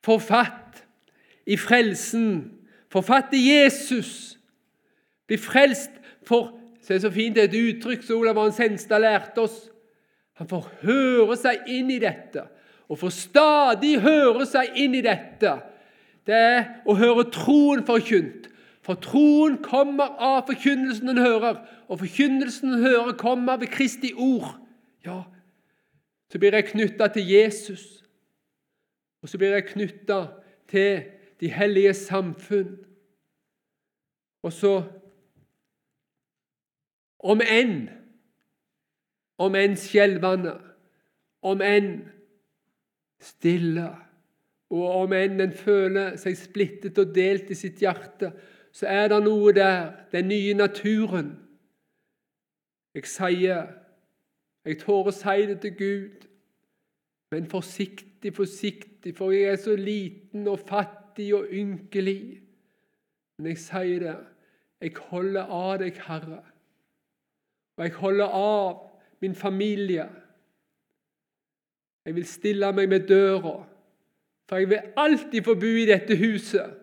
får 0.05 0.21
fatt 0.25 0.84
i 1.47 1.57
frelsen, 1.57 2.51
Forfatter 2.95 3.39
Jesus, 3.39 4.39
blir 5.27 5.41
frelst 5.43 5.91
for 6.23 6.53
Se 6.85 6.93
er 6.95 7.01
så 7.01 7.09
fint 7.09 7.39
et 7.41 7.55
uttrykk 7.57 8.03
som 8.05 8.21
Olav 8.21 8.37
Hans 8.37 8.59
Henstad 8.61 9.01
lærte 9.01 9.41
oss 9.41 9.55
han 10.37 10.49
får 10.51 10.67
høre 10.83 11.37
seg 11.39 11.69
inn 11.71 11.93
i 11.95 12.01
dette, 12.03 12.43
og 12.91 12.99
får 12.99 13.13
stadig 13.15 13.95
høre 14.03 14.45
seg 14.51 14.75
inn 14.83 14.97
i 14.99 15.03
dette. 15.05 15.53
Det 16.27 16.35
er 16.35 16.65
å 16.85 16.97
høre 16.99 17.29
troen 17.33 17.85
forkynt. 17.87 18.51
For 18.85 18.99
troen 19.01 19.61
kommer 19.65 20.19
av 20.21 20.43
forkynnelsen 20.51 21.09
den 21.09 21.23
hører, 21.23 21.63
og 21.89 22.03
forkynnelsen 22.03 22.75
den 22.75 22.83
hører, 22.85 23.15
kommer 23.17 23.63
ved 23.63 23.71
Kristi 23.73 24.11
ord. 24.13 24.51
Ja, 25.07 25.23
så 26.29 26.41
blir 26.43 26.57
jeg 26.59 26.73
knytta 26.73 27.09
til 27.15 27.31
Jesus, 27.31 28.03
og 29.23 29.31
så 29.31 29.39
blir 29.41 29.55
jeg 29.55 29.71
knytta 29.71 30.19
til 30.69 31.07
de 31.45 31.51
hellige 31.53 31.95
samfunn. 31.95 32.79
Og 34.43 34.53
så 34.53 34.83
Om 37.25 37.41
enn 37.41 37.89
om 39.41 39.55
enn 39.59 39.73
skjelvende, 39.81 40.53
om 41.43 41.63
enn 41.65 41.95
stille, 43.19 43.87
og 44.71 44.85
om 45.01 45.15
enn 45.17 45.41
en 45.43 45.55
føler 45.57 46.19
seg 46.21 46.37
splittet 46.39 47.01
og 47.01 47.15
delt 47.17 47.49
i 47.51 47.57
sitt 47.59 47.81
hjerte, 47.83 48.31
så 48.75 48.87
er 48.91 49.09
det 49.11 49.23
noe 49.25 49.55
der, 49.57 49.89
den 50.13 50.29
nye 50.29 50.55
naturen. 50.55 51.33
Jeg 52.95 53.09
sier, 53.11 53.65
jeg 54.69 54.79
tør 54.85 55.11
å 55.11 55.17
si 55.17 55.49
det 55.51 55.59
til 55.65 55.77
Gud, 55.81 56.31
Men 57.33 57.49
forsiktig, 57.51 58.31
forsiktig, 58.37 59.17
for 59.17 59.33
jeg 59.35 59.49
er 59.51 59.57
så 59.59 59.73
liten 59.75 60.47
og 60.47 60.61
fattig 60.69 61.04
og 61.35 61.53
ynkelig. 61.53 62.41
Men 63.39 63.47
jeg 63.53 63.59
sier 63.59 64.03
det, 64.03 64.17
jeg 64.81 64.97
holder 65.11 65.51
av 65.51 65.79
deg, 65.83 65.99
Herre. 66.07 66.43
Og 67.77 67.87
jeg 67.87 67.95
holder 67.99 68.37
av 68.39 68.83
min 69.25 69.35
familie. 69.35 70.07
Jeg 72.05 72.15
vil 72.15 72.27
stille 72.29 72.73
meg 72.77 72.89
med 72.93 73.07
døra, 73.09 73.63
for 74.49 74.61
jeg 74.61 74.69
vil 74.69 74.91
alltid 75.01 75.41
få 75.47 75.55
bo 75.57 75.71
i 75.81 75.87
dette 75.89 76.17
huset. 76.21 76.75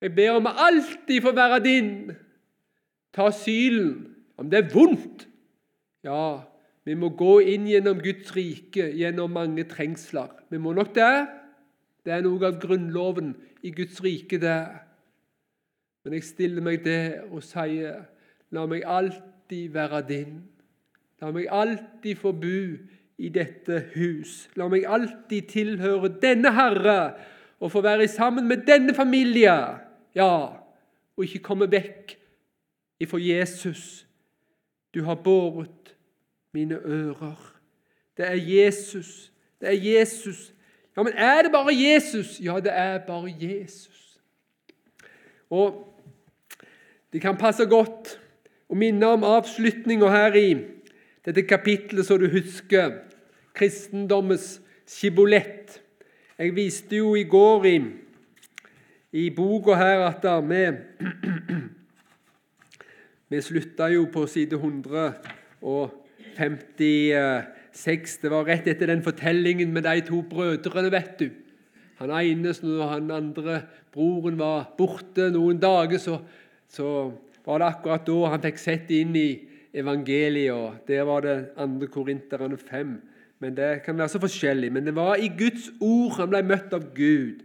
Jeg 0.00 0.14
ber 0.14 0.36
om 0.38 0.46
alltid 0.46 1.24
få 1.24 1.32
være 1.34 1.58
din. 1.64 2.12
Ta 3.12 3.32
sylen, 3.34 4.14
om 4.38 4.50
det 4.50 4.60
er 4.60 4.70
vondt. 4.70 5.26
Ja, 6.06 6.44
vi 6.86 6.94
må 6.94 7.10
gå 7.18 7.40
inn 7.50 7.66
gjennom 7.66 7.98
Guds 8.00 8.30
rike, 8.36 8.92
gjennom 8.94 9.34
mange 9.34 9.66
trengsler. 9.68 10.30
Vi 10.48 10.60
må 10.62 10.72
nok 10.72 10.94
det. 10.94 11.26
Det 12.08 12.14
er 12.16 12.22
noe 12.24 12.40
av 12.48 12.54
grunnloven 12.56 13.34
i 13.60 13.70
Guds 13.76 13.98
rike, 14.00 14.38
det. 14.40 14.60
Men 16.06 16.14
jeg 16.16 16.24
stiller 16.24 16.64
meg 16.64 16.80
der 16.86 17.26
og 17.26 17.42
sier, 17.44 18.06
la 18.56 18.62
meg 18.64 18.86
alltid 18.88 19.74
være 19.74 20.00
din. 20.08 20.38
La 21.20 21.28
meg 21.36 21.50
alltid 21.52 22.16
få 22.16 22.32
bo 22.32 22.62
i 23.20 23.28
dette 23.34 23.82
hus. 23.92 24.46
La 24.56 24.70
meg 24.72 24.88
alltid 24.88 25.52
tilhøre 25.52 26.14
denne 26.22 26.54
Herre 26.56 26.98
og 27.60 27.74
få 27.74 27.84
være 27.84 28.08
sammen 28.08 28.48
med 28.48 28.64
denne 28.64 28.96
familie. 28.96 29.58
Ja, 30.16 30.32
og 31.12 31.28
ikke 31.28 31.44
komme 31.44 31.68
vekk 31.68 32.16
ifra 33.04 33.20
Jesus. 33.20 34.06
Du 34.96 35.04
har 35.04 35.20
båret 35.20 35.92
mine 36.56 36.80
ører. 36.80 37.36
Det 38.16 38.32
er 38.32 38.40
Jesus. 38.40 39.28
Det 39.60 39.68
er 39.68 39.82
Jesus. 39.92 40.54
Ja, 40.98 41.02
men 41.02 41.12
er 41.12 41.42
det 41.42 41.52
bare 41.52 41.74
Jesus? 41.74 42.40
Ja, 42.42 42.60
det 42.60 42.72
er 42.74 42.98
bare 42.98 43.34
Jesus. 43.40 44.20
Og 45.50 45.94
det 47.12 47.20
kan 47.22 47.36
passe 47.38 47.62
godt 47.70 48.16
å 48.66 48.74
minne 48.74 49.06
om 49.06 49.22
avslutninga 49.22 50.08
her 50.10 50.34
i 50.34 50.56
dette 51.22 51.44
kapittelet, 51.46 52.02
så 52.02 52.18
du 52.18 52.26
husker 52.32 52.96
kristendommens 53.54 54.56
skibolett. 54.90 55.78
Jeg 56.34 56.56
viste 56.56 56.98
jo 56.98 57.14
i 57.14 57.22
går 57.30 57.68
i, 57.70 57.76
i 59.22 59.30
boka 59.30 59.78
her 59.78 60.02
at 60.08 60.26
vi 60.50 60.64
Vi 63.30 63.40
slutta 63.44 63.86
jo 63.92 64.08
på 64.10 64.26
side 64.26 64.58
156. 67.78 68.18
Det 68.22 68.30
var 68.30 68.46
rett 68.48 68.66
etter 68.66 68.90
den 68.90 69.02
fortellingen 69.02 69.72
med 69.72 69.86
de 69.86 70.00
to 70.06 70.22
brødrene, 70.22 70.90
vet 70.90 71.18
du. 71.20 71.28
Han 71.98 72.10
ene 72.10 72.50
og 72.50 72.88
han 72.92 73.10
andre 73.10 73.62
broren 73.92 74.38
var 74.38 74.72
borte 74.78 75.30
noen 75.34 75.58
dager, 75.58 75.98
så, 75.98 76.18
så 76.68 77.10
var 77.46 77.58
det 77.58 77.70
akkurat 77.72 78.06
da 78.06 78.32
han 78.32 78.42
fikk 78.42 78.58
sett 78.62 78.90
inn 78.94 79.16
i 79.18 79.28
evangeliet. 79.74 80.52
og 80.54 80.86
Der 80.86 81.02
var 81.06 81.20
det 81.26 81.36
andre 81.56 81.86
korinterne 81.86 82.56
fem. 82.56 83.00
Men 83.40 83.54
Det 83.54 83.82
kan 83.84 83.98
være 83.98 84.08
så 84.08 84.20
forskjellig. 84.20 84.72
Men 84.72 84.84
det 84.84 84.94
var 84.94 85.16
i 85.16 85.28
Guds 85.28 85.70
ord 85.80 86.18
han 86.18 86.30
ble 86.30 86.42
møtt 86.42 86.72
av 86.72 86.94
Gud. 86.94 87.42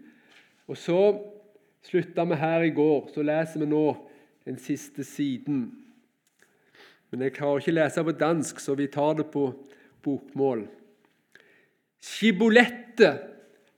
Og 0.67 0.77
Så 0.77 1.21
slutta 1.83 2.25
vi 2.25 2.35
her 2.35 2.61
i 2.61 2.69
går. 2.73 3.09
Så 3.13 3.21
leser 3.21 3.59
vi 3.59 3.65
nå 3.65 3.85
den 4.45 4.57
siste 4.57 5.03
siden. 5.03 5.71
Men 7.11 7.21
jeg 7.21 7.33
klarer 7.33 7.61
ikke 7.61 7.71
å 7.71 7.77
lese 7.77 8.03
på 8.03 8.11
dansk, 8.17 8.59
så 8.59 8.75
vi 8.75 8.87
tar 8.87 9.13
det 9.13 9.27
på 9.29 9.51
bokmål. 10.03 10.67
Skibolettet 12.03 13.23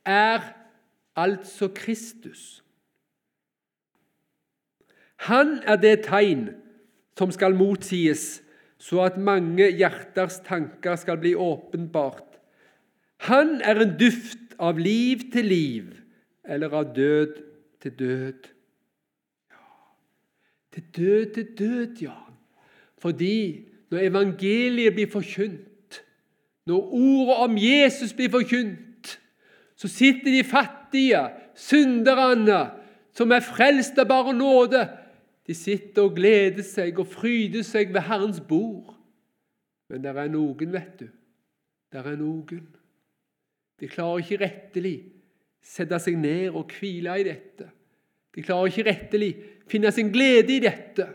er 0.06 0.52
altså 1.16 1.68
Kristus. 1.74 2.62
Han 5.26 5.58
er 5.64 5.78
det 5.80 6.02
tegn 6.06 6.48
som 7.16 7.32
skal 7.32 7.56
motsies, 7.56 8.42
så 8.78 9.06
at 9.06 9.16
mange 9.18 9.70
hjerters 9.72 10.40
tanker 10.44 10.98
skal 11.00 11.16
bli 11.22 11.32
åpenbart. 11.34 12.36
Han 13.24 13.62
er 13.64 13.80
en 13.80 13.94
duft 13.96 14.52
av 14.60 14.78
liv 14.78 15.30
til 15.32 15.48
liv, 15.48 15.94
eller 16.44 16.74
av 16.76 16.92
død 16.96 17.38
til 17.80 17.94
død. 17.98 18.50
Ja, 19.50 19.64
til 20.74 20.84
død 20.98 21.24
til 21.34 21.48
død, 21.58 22.02
ja. 22.02 22.18
Fordi 23.00 23.68
når 23.90 24.04
evangeliet 24.10 24.94
blir 24.94 25.10
forkynt, 25.10 25.75
når 26.66 26.92
ordet 26.98 27.36
om 27.46 27.58
Jesus 27.58 28.12
blir 28.16 28.30
forkynt, 28.30 29.18
så 29.76 29.88
sitter 29.88 30.30
de 30.32 30.44
fattige, 30.44 31.22
synderne, 31.56 32.70
som 33.16 33.32
er 33.32 33.44
frelst 33.44 33.98
av 33.98 34.08
bare 34.10 34.34
nåde, 34.36 34.82
de 35.46 35.54
sitter 35.54 36.08
og 36.08 36.16
gleder 36.16 36.64
seg 36.66 36.98
og 37.00 37.06
fryder 37.08 37.62
seg 37.64 37.92
ved 37.94 38.04
Herrens 38.08 38.40
bord. 38.42 38.96
Men 39.88 40.02
det 40.02 40.10
er 40.10 40.32
noen, 40.32 40.72
vet 40.74 40.96
du. 41.00 41.06
Det 41.92 42.02
er 42.02 42.18
noen. 42.18 42.66
De 43.80 43.88
klarer 43.88 44.24
ikke 44.24 44.40
rettelig 44.42 44.96
sette 45.66 45.98
seg 46.02 46.18
ned 46.18 46.54
og 46.54 46.72
hvile 46.76 47.14
i 47.20 47.26
dette. 47.26 47.68
De 48.34 48.44
klarer 48.44 48.70
ikke 48.70 48.88
rettelig 48.90 49.30
finne 49.70 49.90
sin 49.94 50.12
glede 50.14 50.56
i 50.56 50.62
dette. 50.62 51.06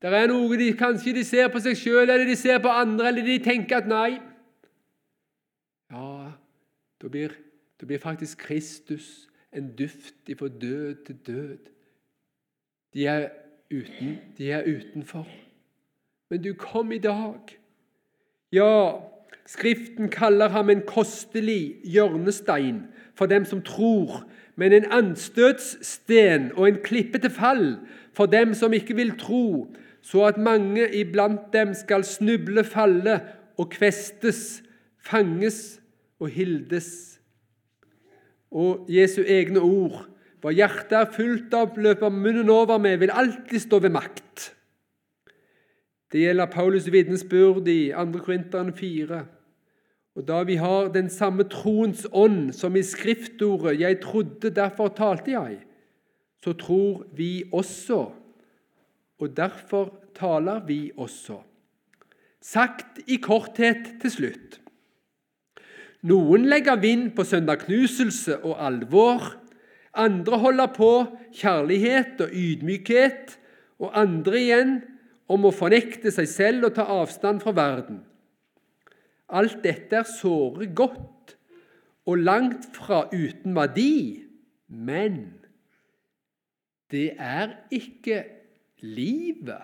Det 0.00 0.10
er 0.16 0.30
noe 0.30 0.56
de 0.56 0.70
kanskje 0.78 1.12
de 1.18 1.24
ser 1.26 1.50
på 1.52 1.60
seg 1.62 1.76
sjøl, 1.76 2.08
eller 2.08 2.24
de 2.26 2.36
ser 2.38 2.60
på 2.62 2.72
andre, 2.72 3.10
eller 3.10 3.26
de 3.26 3.36
tenker 3.44 3.82
at 3.82 3.90
nei 3.90 4.16
da 7.02 7.08
blir, 7.08 7.30
da 7.80 7.86
blir 7.86 7.98
faktisk 7.98 8.38
Kristus 8.38 9.28
en 9.52 9.76
duft 9.76 10.14
fra 10.38 10.48
død 10.48 11.04
til 11.04 11.16
død. 11.26 11.58
De 12.94 13.06
er, 13.06 13.28
uten, 13.70 14.18
de 14.38 14.50
er 14.50 14.62
utenfor. 14.66 15.26
Men 16.30 16.42
du 16.42 16.54
kom 16.54 16.92
i 16.92 16.98
dag. 16.98 17.40
Ja, 18.52 19.00
Skriften 19.50 20.08
kaller 20.08 20.48
ham 20.48 20.70
en 20.70 20.82
kostelig 20.86 21.80
hjørnestein 21.84 22.84
for 23.18 23.26
dem 23.26 23.44
som 23.44 23.62
tror, 23.62 24.22
men 24.56 24.72
en 24.72 24.86
anstøtssten 24.92 26.52
og 26.54 26.68
en 26.68 26.78
klippe 26.84 27.18
til 27.18 27.30
fall 27.34 27.78
for 28.14 28.30
dem 28.30 28.54
som 28.54 28.72
ikke 28.72 28.94
vil 28.94 29.16
tro, 29.18 29.74
så 30.02 30.24
at 30.24 30.38
mange 30.38 30.86
iblant 30.94 31.50
dem 31.52 31.74
skal 31.74 32.04
snuble, 32.04 32.64
falle 32.64 33.20
og 33.58 33.70
kvestes, 33.70 34.62
fanges 35.02 35.79
og 36.20 36.28
hildes. 36.28 37.20
Og 38.50 38.86
Jesu 38.90 39.22
egne 39.26 39.62
ord 39.64 40.06
hva 40.40 40.52
hjertet 40.56 40.94
er 40.96 41.10
fullt 41.12 41.52
av, 41.52 41.76
løper 41.76 42.12
munnen 42.12 42.48
over 42.52 42.80
med, 42.80 42.96
vil 43.02 43.12
alltid 43.12 43.60
stå 43.60 43.80
ved 43.84 43.92
makt. 43.92 44.46
Det 46.10 46.22
gjelder 46.22 46.48
Paulus' 46.50 46.88
vitnesbyrd 46.90 47.68
i 47.68 47.92
2. 47.92 48.22
Korinteren 48.24 48.72
4. 48.74 49.20
Og 50.16 50.24
da 50.26 50.40
vi 50.48 50.56
har 50.58 50.88
den 50.94 51.10
samme 51.12 51.44
troens 51.52 52.06
ånd 52.10 52.54
som 52.56 52.76
i 52.76 52.82
skriftordet 52.82 53.78
'Jeg 53.80 54.00
trodde, 54.00 54.50
derfor 54.50 54.88
talte 54.88 55.30
jeg', 55.30 55.64
så 56.42 56.52
tror 56.52 57.06
vi 57.12 57.44
også, 57.52 58.10
og 59.18 59.36
derfor 59.36 59.94
taler 60.14 60.66
vi 60.66 60.90
også. 60.96 61.42
Sagt 62.40 62.98
i 63.06 63.16
korthet 63.16 64.00
til 64.00 64.10
slutt. 64.10 64.59
Noen 66.06 66.46
legger 66.48 66.80
vind 66.80 67.10
på 67.16 67.24
søndagknuselse 67.28 68.38
og 68.40 68.56
alvor. 68.66 69.34
Andre 69.92 70.38
holder 70.38 70.70
på 70.72 70.92
kjærlighet 71.34 72.20
og 72.24 72.32
ydmykhet, 72.32 73.36
og 73.80 73.92
andre 73.96 74.38
igjen 74.40 74.72
om 75.30 75.46
å 75.46 75.54
fornekte 75.54 76.12
seg 76.14 76.28
selv 76.30 76.68
og 76.68 76.76
ta 76.76 76.86
avstand 76.90 77.42
fra 77.42 77.52
verden. 77.56 78.00
Alt 79.30 79.60
dette 79.64 80.00
er 80.00 80.08
såre 80.08 80.66
godt 80.74 81.36
og 82.08 82.18
langt 82.18 82.66
fra 82.74 83.04
uten 83.12 83.54
verdi, 83.54 84.24
men 84.66 85.20
det 86.90 87.12
er 87.18 87.54
ikke 87.70 88.24
livet. 88.82 89.62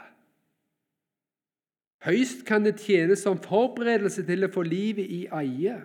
Høyst 2.06 2.44
kan 2.46 2.62
det 2.62 2.76
tjene 2.78 3.16
som 3.18 3.40
forberedelse 3.42 4.22
til 4.28 4.46
å 4.46 4.52
få 4.52 4.62
livet 4.62 5.10
i 5.10 5.24
eie. 5.34 5.80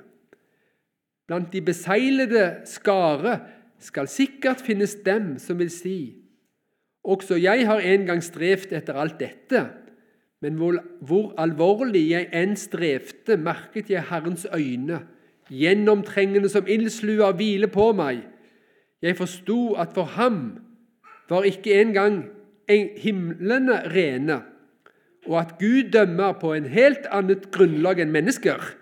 Blant 1.27 1.51
de 1.53 1.61
beseglede 1.61 2.61
skare 2.65 3.39
skal 3.81 4.07
sikkert 4.11 4.61
finnes 4.61 4.95
dem 5.05 5.37
som 5.41 5.59
vil 5.59 5.71
si 5.73 6.21
også 7.03 7.37
jeg 7.41 7.65
har 7.65 7.81
en 7.81 8.05
gang 8.05 8.19
strevd 8.23 8.73
etter 8.77 8.97
alt 9.01 9.17
dette, 9.19 9.63
men 10.41 10.57
hvor, 10.57 10.77
hvor 11.01 11.33
alvorlig 11.41 12.03
jeg 12.11 12.29
enn 12.33 12.53
strevde, 12.57 13.37
merket 13.41 13.89
jeg 13.89 14.05
Herrens 14.09 14.45
øyne, 14.53 15.01
gjennomtrengende 15.49 16.49
som 16.49 16.69
ildslua, 16.69 17.31
hvile 17.37 17.69
på 17.71 17.91
meg. 17.97 18.21
Jeg 19.01 19.17
forsto 19.17 19.73
at 19.81 19.93
for 19.97 20.13
ham 20.17 20.59
var 21.29 21.47
ikke 21.47 21.81
engang 21.81 22.23
himlene 22.69 23.81
rene, 23.91 24.41
og 25.27 25.39
at 25.41 25.57
Gud 25.59 25.91
dømmer 25.93 26.37
på 26.41 26.53
en 26.53 26.69
helt 26.69 27.05
annet 27.11 27.49
grunnlag 27.51 27.99
enn 28.01 28.13
mennesker. 28.13 28.77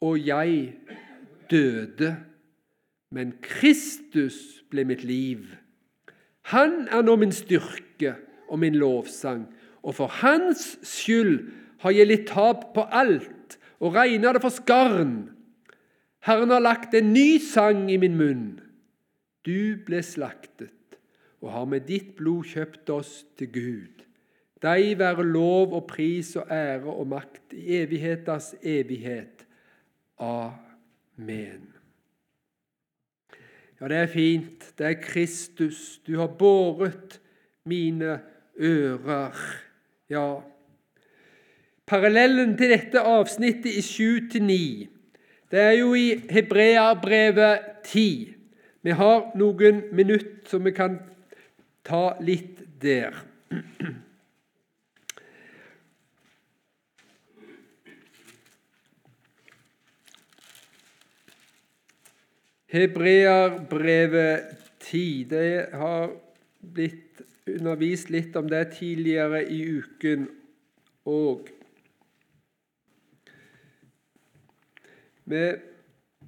og 0.00 0.26
jeg 0.26 0.74
døde, 1.50 2.16
men 3.10 3.36
Kristus 3.42 4.64
ble 4.70 4.84
mitt 4.84 5.04
liv. 5.06 5.46
Han 6.52 6.86
er 6.92 7.02
nå 7.06 7.16
min 7.18 7.34
styrke 7.34 8.14
og 8.48 8.60
min 8.62 8.76
lovsang, 8.78 9.46
og 9.82 9.94
for 9.98 10.10
Hans 10.22 10.76
skyld 10.86 11.46
har 11.82 11.94
jeg 11.94 12.10
litt 12.10 12.28
tap 12.30 12.72
på 12.74 12.86
alt 12.90 13.58
og 13.80 13.94
regner 13.94 14.34
det 14.34 14.42
for 14.42 14.54
skarn. 14.54 15.16
Herren 16.26 16.50
har 16.50 16.62
lagt 16.64 16.94
en 16.94 17.12
ny 17.14 17.38
sang 17.42 17.86
i 17.92 17.98
min 18.02 18.16
munn. 18.18 18.46
Du 19.46 19.78
ble 19.86 20.02
slaktet 20.02 20.98
og 21.44 21.52
har 21.54 21.68
med 21.70 21.86
ditt 21.86 22.16
blod 22.18 22.48
kjøpt 22.50 22.90
oss 22.90 23.20
til 23.38 23.52
Gud. 23.54 24.04
Deg 24.64 24.96
være 24.98 25.26
lov 25.28 25.76
og 25.76 25.86
pris 25.90 26.32
og 26.40 26.50
ære 26.50 26.90
og 26.90 27.06
makt 27.12 27.54
i 27.54 27.82
evigheters 27.82 28.54
evighet. 28.64 29.44
Amen. 30.18 30.65
Ja, 33.80 33.88
det 33.88 33.96
er 33.96 34.06
fint. 34.12 34.72
Det 34.78 34.86
er 34.86 35.00
Kristus. 35.00 36.00
Du 36.06 36.18
har 36.18 36.26
båret 36.26 37.20
mine 37.64 38.20
ører. 38.60 39.36
Ja. 40.10 40.40
Parallellen 41.86 42.56
til 42.58 42.72
dette 42.72 43.00
avsnittet 43.00 43.78
i 43.78 43.82
7-9, 43.84 44.88
det 45.50 45.60
er 45.60 45.72
jo 45.78 45.94
i 45.94 46.16
Hebreabrevet 46.30 47.58
10. 47.84 48.34
Vi 48.82 48.90
har 48.90 49.30
noen 49.38 49.82
minutter, 49.92 50.42
så 50.50 50.58
vi 50.58 50.72
kan 50.74 50.98
ta 51.86 52.16
litt 52.20 52.64
der. 52.82 53.14
Hebreerbrevet 62.66 64.56
10. 64.80 65.26
Det 65.30 65.68
har 65.72 66.10
blitt 66.60 67.22
undervist 67.46 68.10
litt 68.10 68.34
om 68.36 68.48
det 68.50 68.64
tidligere 68.74 69.44
i 69.46 69.60
uken 69.78 70.26
òg. 71.06 71.52
Vi 75.26 75.44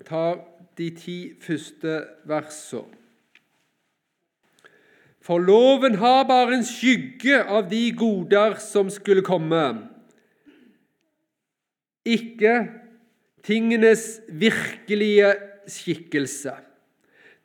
tar 0.06 0.38
de 0.78 0.88
ti 0.94 1.18
første 1.42 1.98
versene. 2.30 2.94
For 5.28 5.42
loven 5.44 5.98
har 6.00 6.22
bare 6.24 6.54
en 6.56 6.64
skygge 6.64 7.42
av 7.42 7.66
de 7.68 7.82
goder 7.92 8.54
som 8.64 8.88
skulle 8.88 9.20
komme, 9.20 9.60
ikke 12.08 12.54
tingenes 13.44 14.22
virkelige 14.32 15.34
skikkelse. 15.72 16.54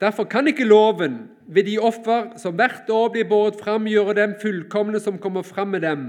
Derfor 0.02 0.28
kan 0.28 0.48
ikke 0.48 0.68
loven 0.68 1.30
ved 1.48 1.68
de 1.70 1.78
offer 1.80 2.34
som 2.42 2.56
hvert 2.60 2.90
år 2.92 3.12
blir 3.14 3.28
båret 3.30 3.60
fram, 3.62 3.88
gjøre 3.88 4.18
dem 4.18 4.36
fullkomne 4.42 5.00
som 5.00 5.20
kommer 5.22 5.46
fram 5.48 5.76
med 5.76 5.86
dem. 5.86 6.08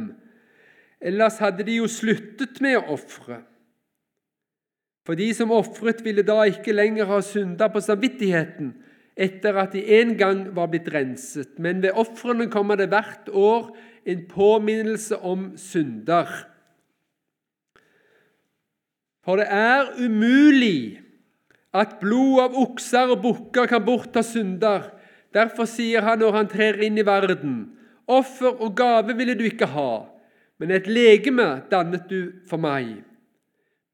Ellers 1.01 1.39
hadde 1.39 1.67
de 1.67 1.77
jo 1.79 1.89
sluttet 1.91 2.63
med 2.65 2.79
å 2.81 2.97
ofre. 2.97 3.43
For 5.05 5.19
de 5.21 5.29
som 5.37 5.53
ofret, 5.53 6.01
ville 6.05 6.25
da 6.25 6.41
ikke 6.49 6.73
lenger 6.73 7.07
ha 7.11 7.21
synda 7.23 7.69
på 7.69 7.83
samvittigheten, 7.85 8.73
etter 9.15 9.59
at 9.61 9.77
de 9.77 9.85
en 10.01 10.15
gang 10.19 10.41
var 10.57 10.71
blitt 10.73 10.89
renset. 10.91 11.59
Men 11.61 11.83
ved 11.85 11.95
ofrene 12.01 12.49
kommer 12.51 12.81
det 12.81 12.89
hvert 12.91 13.29
år 13.29 13.69
en 14.09 14.25
påminnelse 14.31 15.21
om 15.21 15.53
synder. 15.61 16.33
For 19.25 19.41
det 19.41 19.47
er 19.49 19.93
umulig 20.01 21.04
at 21.75 21.99
blod 22.01 22.43
av 22.45 22.59
okser 22.63 23.11
og 23.13 23.23
bukker 23.25 23.69
kan 23.71 23.83
bortta 23.85 24.23
synder. 24.23 24.93
Derfor 25.35 25.67
sier 25.67 26.05
han 26.07 26.21
når 26.23 26.37
han 26.39 26.51
trer 26.51 26.79
inn 26.87 27.01
i 27.01 27.07
verden, 27.07 27.57
offer 28.07 28.55
og 28.55 28.77
gave 28.79 29.17
ville 29.19 29.35
du 29.35 29.43
ikke 29.49 29.67
ha, 29.73 30.05
men 30.63 30.71
et 30.71 30.87
legeme 30.87 31.65
dannet 31.73 32.07
du 32.11 32.31
for 32.47 32.63
meg. 32.63 33.03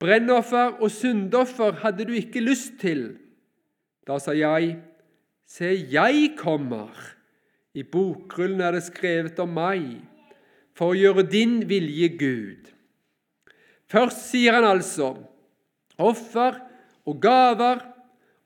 Brennoffer 0.01 0.77
og 0.81 0.93
syndoffer 0.93 1.81
hadde 1.83 2.07
du 2.09 2.15
ikke 2.17 2.45
lyst 2.45 2.79
til. 2.81 3.15
Da 4.09 4.21
sa 4.21 4.37
jeg, 4.37 4.79
Se, 5.51 5.67
jeg 5.67 6.37
kommer. 6.39 6.95
I 7.75 7.83
bokrullen 7.83 8.61
er 8.63 8.77
det 8.77 8.85
skrevet 8.87 9.39
om 9.43 9.51
meg, 9.51 9.99
for 10.79 10.93
å 10.93 10.99
gjøre 10.99 11.25
din 11.27 11.57
vilje, 11.67 12.07
Gud. 12.19 12.69
Først 13.91 14.29
sier 14.29 14.55
han 14.55 14.67
altså 14.69 15.17
offer 15.99 16.61
og 17.09 17.21
gaver 17.23 17.83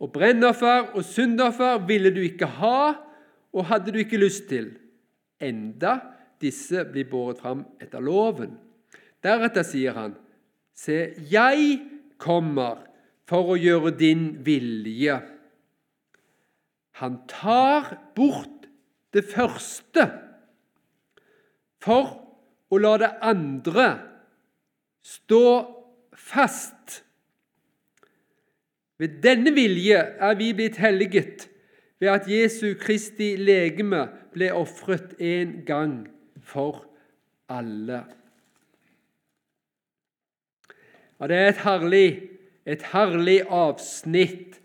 og 0.02 0.12
brennoffer 0.12 0.92
og 0.94 1.04
syndoffer 1.06 1.80
ville 1.88 2.12
du 2.14 2.20
ikke 2.24 2.48
ha 2.60 2.94
og 3.54 3.68
hadde 3.70 3.94
du 3.94 4.00
ikke 4.02 4.18
lyst 4.18 4.48
til, 4.50 4.72
enda 5.38 5.98
disse 6.42 6.82
blir 6.90 7.06
båret 7.10 7.40
fram 7.40 7.62
etter 7.82 8.02
loven. 8.02 8.56
Deretter 9.24 9.64
sier 9.66 9.94
han, 9.96 10.16
se, 10.74 11.14
jeg 11.30 11.78
kommer 12.20 12.82
for 13.28 13.54
å 13.54 13.58
gjøre 13.58 13.94
din 13.96 14.26
vilje. 14.44 15.16
Han 17.00 17.22
tar 17.30 17.94
bort 18.16 18.68
det 19.14 19.24
første 19.30 20.08
for 21.82 22.10
å 22.74 22.80
la 22.80 22.94
det 23.00 23.10
andre 23.22 23.88
stå 25.04 25.46
fast. 26.16 27.02
Ved 28.98 29.20
denne 29.24 29.52
vilje 29.54 29.98
er 29.98 30.34
vi 30.38 30.52
blitt 30.54 30.78
helliget 30.78 31.48
ved 32.00 32.08
at 32.08 32.28
Jesu 32.30 32.74
Kristi 32.80 33.34
legeme 33.36 34.06
ble 34.34 34.52
ofret 34.54 35.16
en 35.18 35.62
gang 35.66 35.96
for 36.42 36.84
alle. 37.48 38.04
Ja, 41.20 41.26
det 41.30 41.36
er 41.38 41.48
et 41.48 41.62
herlig, 41.64 42.08
et 42.66 42.82
herlig 42.92 43.40
avsnitt 43.48 44.60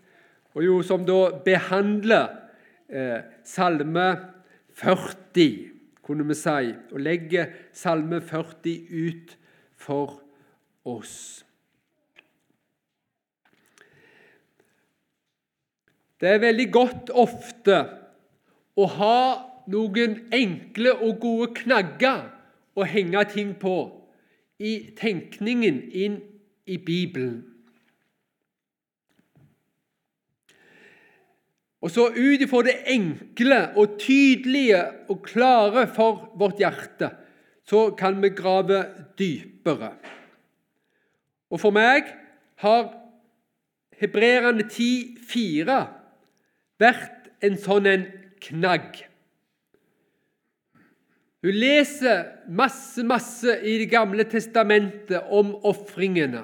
og 0.54 0.64
jo 0.64 0.80
som 0.82 1.04
da 1.06 1.30
behandler 1.44 2.26
eh, 2.90 3.22
Salme 3.46 4.08
40, 4.80 5.70
kunne 6.02 6.26
vi 6.26 6.36
si, 6.38 6.72
og 6.90 7.02
legger 7.02 7.52
Salme 7.76 8.20
40 8.20 8.74
ut 8.90 9.36
for 9.78 10.18
oss. 10.84 11.44
Det 16.20 16.28
er 16.28 16.42
veldig 16.42 16.66
godt 16.72 17.12
ofte 17.16 17.76
å 18.76 18.86
ha 18.98 19.20
noen 19.72 20.18
enkle 20.34 20.92
og 20.98 21.20
gode 21.22 21.54
knagger 21.62 22.26
å 22.76 22.84
henge 22.84 23.22
ting 23.32 23.54
på 23.60 23.76
i 24.60 24.74
tenkningen 24.98 25.80
inn 25.96 26.18
i 26.68 26.76
Bibelen. 26.76 27.38
Og 31.80 31.88
så 31.88 32.10
ut 32.12 32.42
ifra 32.44 32.60
det 32.66 32.76
enkle 32.92 33.60
og 33.80 33.96
tydelige 34.02 34.82
og 35.08 35.22
klare 35.24 35.86
for 35.88 36.26
vårt 36.36 36.60
hjerte, 36.60 37.08
så 37.64 37.94
kan 37.96 38.18
vi 38.20 38.34
grave 38.36 38.82
dypere. 39.16 39.94
Og 41.48 41.62
for 41.62 41.72
meg 41.72 42.10
har 42.60 42.90
Hebreerne 44.00 44.66
10,4 44.68 45.78
vært 46.80 47.30
en 47.44 47.56
sånn 47.60 47.88
en 47.88 48.06
knagg. 48.40 49.04
Hun 51.40 51.56
leser 51.56 52.26
masse, 52.52 53.00
masse 53.06 53.54
i 53.64 53.78
Det 53.80 53.88
gamle 53.92 54.26
testamentet 54.28 55.30
om 55.32 55.54
ofringene. 55.64 56.42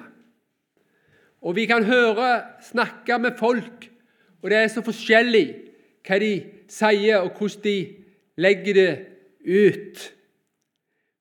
Og 1.45 1.53
vi 1.57 1.67
kan 1.69 1.85
høre 1.85 2.57
snakke 2.65 3.19
med 3.21 3.37
folk 3.37 3.91
og 4.41 4.51
det 4.51 4.59
er 4.61 4.69
så 4.71 4.83
forskjellig 4.85 5.45
hva 6.07 6.19
de 6.21 6.31
sier, 6.71 7.19
og 7.19 7.33
hvordan 7.35 7.63
de 7.65 7.77
legger 8.39 8.77
det 8.77 8.91
ut. 9.43 10.03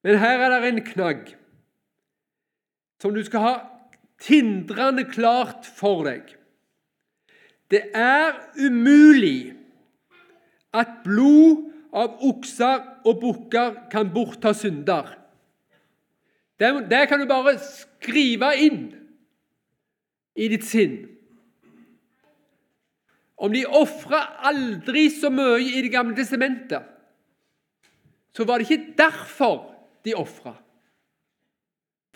Men 0.07 0.20
her 0.22 0.45
er 0.45 0.53
det 0.55 0.68
en 0.68 0.84
knagg 0.93 1.32
som 3.03 3.14
du 3.16 3.22
skal 3.26 3.43
ha 3.43 3.55
tindrende 4.22 5.09
klart 5.11 5.66
for 5.66 6.07
deg. 6.07 6.36
Det 7.71 7.83
er 7.95 8.37
umulig 8.62 9.57
at 10.77 11.01
blod 11.05 11.67
av 11.97 12.21
okser 12.29 12.83
og 13.07 13.21
bukker 13.23 13.75
kan 13.93 14.11
bortta 14.14 14.53
synder. 14.55 15.09
Det, 16.61 16.71
det 16.91 17.03
kan 17.09 17.21
du 17.21 17.29
bare 17.29 17.57
skrive 17.61 18.53
inn 18.62 18.83
i 20.37 20.49
ditt 20.53 20.67
sinn. 20.69 20.99
Om 23.37 23.53
de 23.53 23.67
ofra 23.69 24.23
aldri 24.49 25.09
så 25.12 25.29
mye 25.33 25.61
i 25.61 25.83
Det 25.85 25.93
gamle 25.93 26.17
testamentet, 26.17 26.85
så 28.33 28.45
var 28.45 28.61
det 28.61 28.69
ikke 28.69 28.95
derfor 28.97 29.59
de 30.05 30.14
ofra. 30.17 30.55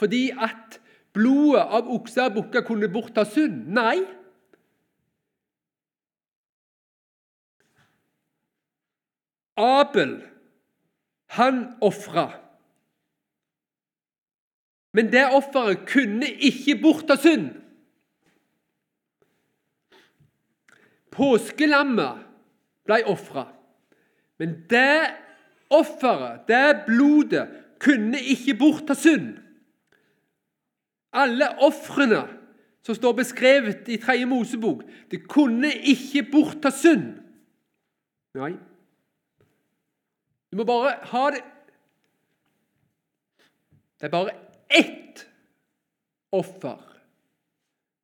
Fordi 0.00 0.30
at 0.32 0.78
blodet 1.12 1.60
av 1.60 1.88
okser 1.92 2.28
og 2.28 2.38
bukker 2.38 2.64
kunne 2.64 2.88
bortta 2.92 3.24
synd? 3.28 3.68
Nei. 3.76 3.98
Abel, 9.60 10.20
han 11.36 11.64
ofra. 11.84 12.30
Men 14.92 15.10
det 15.12 15.26
offeret 15.30 15.84
kunne 15.86 16.26
ikke 16.26 16.78
borta 16.82 17.14
synd. 17.20 17.52
Påskelammet 21.14 22.24
ble 22.88 22.98
ofra. 23.10 23.44
Men 24.40 24.56
det 24.70 25.12
offeret, 25.70 26.48
det 26.48 26.86
blodet, 26.88 27.46
kunne 27.80 28.18
ikke 28.20 28.56
borta 28.58 28.96
synd. 28.98 29.36
Alle 31.12 31.48
ofrene 31.64 32.24
som 32.86 32.96
står 32.96 33.14
beskrevet 33.18 33.88
i 33.88 33.98
Tredje 34.00 34.26
Mosebok, 34.26 34.82
det 35.10 35.22
kunne 35.28 35.70
ikke 35.70 36.26
borta 36.32 36.72
synd. 36.74 37.14
Nei. 38.38 38.54
Du 40.50 40.56
må 40.56 40.64
bare 40.64 40.96
ha 41.12 41.30
det 41.30 41.42
Det 44.00 44.06
er 44.06 44.10
bare 44.10 44.32
ett 44.70 45.26
offer 46.32 46.78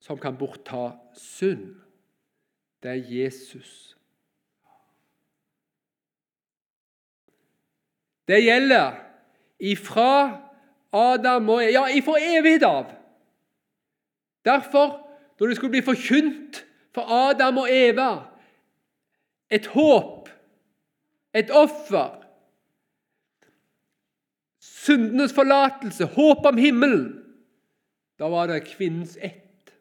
som 0.01 0.19
kan 0.19 0.37
bortta 0.37 0.91
synd. 1.17 1.71
Det 2.83 2.91
er 2.91 3.07
Jesus. 3.11 3.97
Det 8.29 8.43
gjelder 8.45 8.99
ifra 9.59 10.43
Adam 10.93 11.49
og 11.49 11.65
Ja, 11.73 11.87
ifra 11.89 12.19
evighet 12.21 12.63
av. 12.63 12.93
Derfor, 14.45 15.01
når 15.41 15.47
det 15.47 15.57
skulle 15.57 15.71
bli 15.71 15.83
forkynt 15.83 16.61
for 16.95 17.09
Adam 17.09 17.59
og 17.65 17.73
Eva 17.73 18.11
et 19.51 19.67
håp, 19.67 20.29
et 21.35 21.51
offer 21.51 22.26
Syndenes 24.87 25.35
forlatelse, 25.35 26.07
håp 26.15 26.47
om 26.47 26.59
himmelen. 26.59 27.07
Da 28.19 28.29
var 28.31 28.47
det 28.47 28.65
kvinnens 28.69 29.17
ett. 29.21 29.73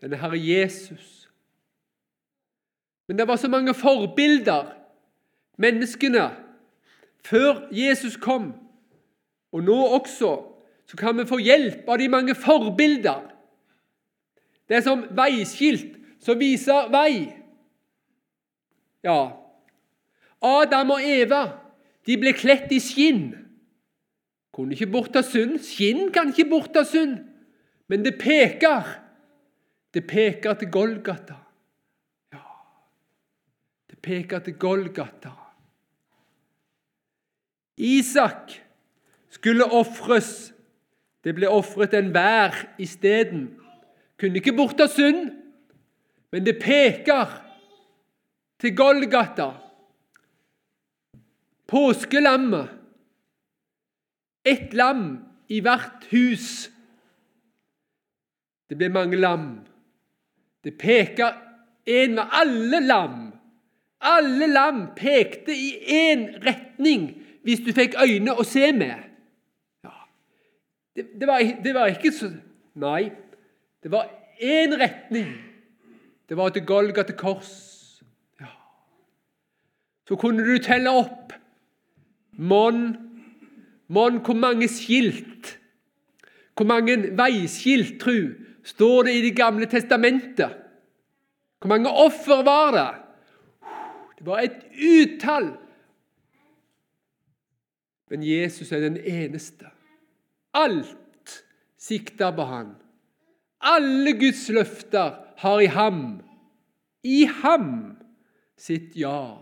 Denne 0.00 0.16
Herre 0.16 0.38
Jesus. 0.40 1.28
Men 3.08 3.18
det 3.18 3.28
var 3.28 3.36
så 3.36 3.48
mange 3.48 3.74
forbilder. 3.74 4.72
Menneskene 5.60 6.30
før 7.24 7.68
Jesus 7.70 8.16
kom, 8.16 8.52
og 9.52 9.62
nå 9.62 9.76
også, 9.98 10.30
så 10.86 10.96
kan 10.96 11.18
vi 11.18 11.28
få 11.28 11.38
hjelp 11.38 11.88
av 11.88 12.00
de 12.00 12.08
mange 12.08 12.34
forbilder. 12.34 13.20
Det 14.68 14.76
er 14.80 14.84
som 14.86 15.04
veiskilt 15.12 15.98
som 16.22 16.40
viser 16.40 16.88
vei. 16.90 17.28
Ja, 19.04 19.18
Adam 20.42 20.96
og 20.96 21.04
Eva 21.04 21.44
de 22.06 22.16
ble 22.18 22.32
kledt 22.34 22.72
i 22.74 22.80
skinn. 22.82 23.41
Kunne 24.52 24.76
ikke 24.76 24.90
borta 24.92 25.22
synd. 25.24 25.58
Skinn 25.64 26.10
kan 26.12 26.32
ikke 26.32 26.50
borta 26.50 26.84
synd, 26.84 27.16
men 27.88 28.04
det 28.04 28.18
peker. 28.20 28.98
Det 29.94 30.06
peker 30.08 30.54
til 30.60 30.70
Golgata. 30.72 31.36
Ja, 32.32 32.44
det 33.90 33.98
peker 34.04 34.38
til 34.44 34.54
Golgata. 34.60 35.32
Isak 37.76 38.52
skulle 39.30 39.64
ofres. 39.64 40.52
Det 41.24 41.34
ble 41.36 41.48
ofret 41.48 41.94
enhver 41.94 42.56
isteden. 42.82 43.46
Kunne 44.20 44.40
ikke 44.40 44.56
borta 44.56 44.88
synd, 44.90 45.30
men 46.32 46.46
det 46.46 46.58
peker 46.60 47.30
til 48.60 48.76
Golgata. 48.76 49.50
Påskelammet. 51.66 52.81
Ett 54.44 54.74
lam 54.74 55.18
i 55.48 55.60
hvert 55.60 56.06
hus. 56.10 56.70
Det 58.68 58.78
ble 58.78 58.88
mange 58.88 59.18
lam. 59.20 59.48
Det 60.64 60.74
peker 60.78 61.34
en 61.86 62.14
med 62.14 62.24
alle 62.32 62.80
lam. 62.80 63.18
Alle 64.00 64.46
lam 64.46 64.86
pekte 64.96 65.54
i 65.54 65.74
én 65.86 66.26
retning 66.42 67.10
hvis 67.42 67.62
du 67.62 67.72
fikk 67.74 67.94
øyne 68.02 68.34
å 68.34 68.44
se 68.46 68.70
med. 68.74 69.02
Ja. 69.84 69.94
Det, 70.96 71.06
det, 71.20 71.28
var, 71.28 71.42
det, 71.64 71.74
var, 71.74 71.92
ikke 71.92 72.12
så 72.14 72.30
Nei, 72.78 73.10
det 73.82 73.90
var 73.92 74.08
én 74.40 74.74
retning. 74.78 75.30
Det 76.28 76.38
var 76.38 76.54
til 76.54 76.64
Golgata 76.66 77.12
kors. 77.12 77.52
Ja. 78.40 78.50
Så 80.08 80.16
kunne 80.16 80.46
du 80.46 80.56
telle 80.62 80.90
opp 80.90 81.34
Mon, 82.32 82.94
mon 83.92 84.20
hvor 84.24 84.38
mange 84.38 84.68
skilt, 84.72 85.58
hvor 86.56 86.68
mange 86.68 86.96
veiskilt, 87.18 87.98
tru, 88.00 88.32
står 88.64 89.08
det 89.08 89.14
i 89.18 89.24
Det 89.28 89.36
gamle 89.36 89.66
testamentet? 89.66 90.58
Hvor 91.60 91.68
mange 91.68 91.90
offer 91.90 92.42
var 92.46 92.72
det? 92.76 92.90
Det 94.18 94.26
var 94.26 94.44
et 94.44 94.58
utall 94.76 95.52
men 98.12 98.26
Jesus 98.28 98.68
er 98.72 98.82
den 98.84 98.98
eneste. 99.00 99.70
Alt 100.52 101.38
sikter 101.80 102.34
på 102.36 102.44
han. 102.44 102.74
Alle 103.64 104.12
Guds 104.20 104.42
løfter 104.52 105.14
har 105.40 105.62
i 105.64 105.70
ham, 105.72 106.20
i 107.08 107.24
ham, 107.24 107.70
sitt 108.60 108.92
ja. 109.00 109.38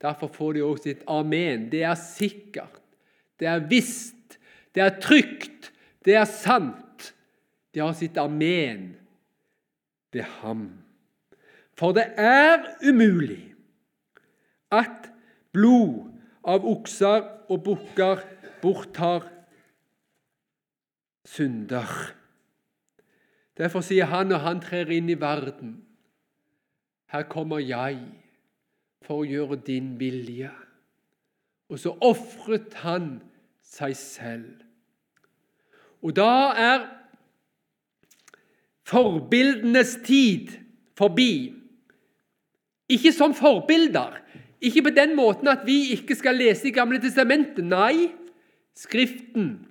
Derfor 0.00 0.32
får 0.32 0.56
de 0.56 0.64
også 0.64 0.88
sitt 0.88 1.02
amen. 1.12 1.68
Det 1.68 1.82
er 1.84 1.98
sikkert, 2.00 2.80
det 3.40 3.48
er 3.50 3.64
visst, 3.68 4.38
det 4.74 4.82
er 4.84 5.00
trygt, 5.00 5.72
det 6.04 6.16
er 6.16 6.28
sant. 6.28 7.12
De 7.74 7.82
har 7.84 7.92
sitt 7.96 8.16
amen 8.16 8.94
er 10.16 10.28
ham. 10.40 10.68
For 11.76 11.92
det 11.92 12.06
er 12.16 12.64
umulig 12.88 13.54
at 14.72 15.10
blod 15.52 16.08
av 16.46 16.64
okser 16.66 17.24
og 17.52 17.62
bukker 17.66 18.22
borttar 18.62 19.26
synder. 21.26 21.90
Derfor 23.56 23.84
sier 23.84 24.08
han 24.10 24.30
når 24.30 24.44
han 24.44 24.62
trer 24.64 24.92
inn 24.92 25.10
i 25.10 25.20
verden, 25.20 25.80
her 27.12 27.26
kommer 27.30 27.62
jeg 27.62 28.00
for 29.06 29.22
å 29.22 29.28
gjøre 29.28 29.60
din 29.64 29.94
vilje. 30.00 30.50
Og 31.70 31.80
så 31.82 31.94
ofret 32.04 32.74
han 32.84 33.16
seg 33.66 33.96
selv. 33.98 34.52
Og 36.04 36.14
da 36.16 36.52
er 36.54 36.84
forbildenes 38.86 39.96
tid 40.06 40.52
forbi. 40.98 41.54
Ikke 42.92 43.10
som 43.12 43.34
forbilder, 43.34 44.20
ikke 44.62 44.84
på 44.86 44.92
den 44.94 45.16
måten 45.18 45.50
at 45.50 45.66
vi 45.66 45.90
ikke 45.96 46.14
skal 46.14 46.38
lese 46.38 46.68
i 46.70 46.74
Gamle 46.74 47.00
testamentet. 47.02 47.66
Nei, 47.66 48.12
Skriften 48.76 49.66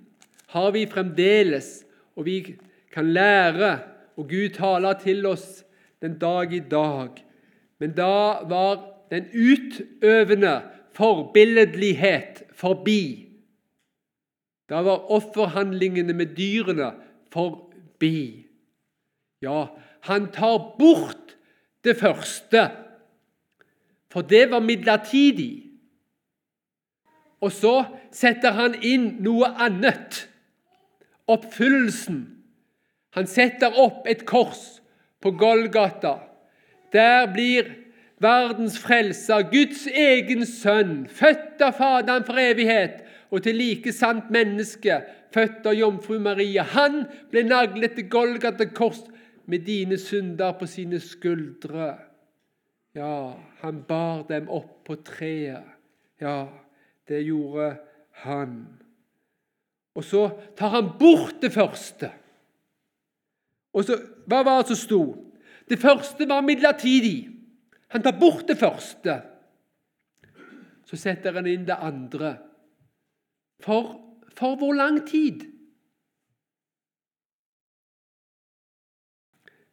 har 0.50 0.72
vi 0.74 0.82
fremdeles, 0.90 1.84
og 2.18 2.26
vi 2.26 2.56
kan 2.92 3.12
lære, 3.14 3.78
og 4.16 4.28
Gud 4.28 4.48
taler 4.56 4.98
til 4.98 5.26
oss 5.30 5.62
den 6.02 6.16
dag 6.18 6.52
i 6.52 6.58
dag. 6.58 7.22
Men 7.78 7.92
da 7.94 8.42
var 8.50 8.82
den 9.10 9.28
utøvende 9.30 10.56
forbilledlighet 10.96 12.42
forbi. 12.56 13.28
Da 14.66 14.80
var 14.82 15.10
offerhandlingene 15.12 16.16
med 16.16 16.34
dyrene 16.38 16.90
forbi. 17.32 18.46
Ja, 19.44 19.68
han 20.08 20.30
tar 20.32 20.58
bort 20.80 21.36
det 21.84 21.98
første 22.00 22.64
for 24.16 24.24
det 24.24 24.46
var 24.50 24.62
midlertidig. 24.64 25.66
Og 27.40 27.52
så 27.52 27.74
setter 28.16 28.54
han 28.56 28.78
inn 28.80 29.18
noe 29.20 29.50
annet. 29.60 30.22
Oppfyllelsen. 31.28 32.22
Han 33.12 33.28
setter 33.28 33.76
opp 33.76 34.06
et 34.08 34.24
kors 34.28 34.80
på 35.20 35.34
Golgata. 35.36 36.14
Der 36.96 37.28
blir 37.28 37.68
verdens 38.22 38.78
frelser, 38.80 39.44
Guds 39.52 39.86
egen 39.86 40.46
sønn, 40.48 41.04
født 41.08 41.60
av 41.64 41.76
Faderen 41.76 42.24
for 42.26 42.40
evighet, 42.40 43.02
og 43.30 43.42
til 43.44 43.58
like 43.58 43.92
sant 43.92 44.30
menneske, 44.32 45.00
født 45.34 45.66
av 45.66 45.76
jomfru 45.76 46.18
Maria. 46.22 46.64
Han 46.76 47.04
ble 47.32 47.44
naglet 47.46 47.96
til 47.98 48.08
Golgata 48.10 48.68
kors 48.70 49.02
med 49.46 49.66
dine 49.66 49.98
synder 50.00 50.54
på 50.58 50.68
sine 50.70 51.00
skuldre. 51.02 51.92
Ja, 52.96 53.36
han 53.60 53.82
bar 53.88 54.24
dem 54.30 54.48
opp 54.48 54.86
på 54.86 54.96
treet. 55.04 55.66
Ja, 56.22 56.46
det 57.08 57.26
gjorde 57.26 57.74
han. 58.24 58.62
Og 59.96 60.04
så 60.04 60.28
tar 60.56 60.72
han 60.78 60.94
bort 60.98 61.42
det 61.42 61.52
første. 61.52 62.10
Og 63.76 63.84
så, 63.84 63.98
Hva 64.26 64.40
var 64.42 64.62
det 64.62 64.72
som 64.72 64.80
sto? 64.80 65.02
Det 65.68 65.78
første 65.78 66.28
var 66.28 66.40
midlertidig. 66.40 67.35
Han 67.94 68.02
tar 68.02 68.18
bort 68.18 68.46
det 68.48 68.58
første. 68.58 69.20
Så 70.86 70.98
setter 70.98 71.34
han 71.34 71.48
inn 71.50 71.66
det 71.66 71.78
andre. 71.82 72.36
For, 73.62 73.94
for 74.36 74.58
hvor 74.60 74.74
lang 74.76 75.00
tid? 75.08 75.44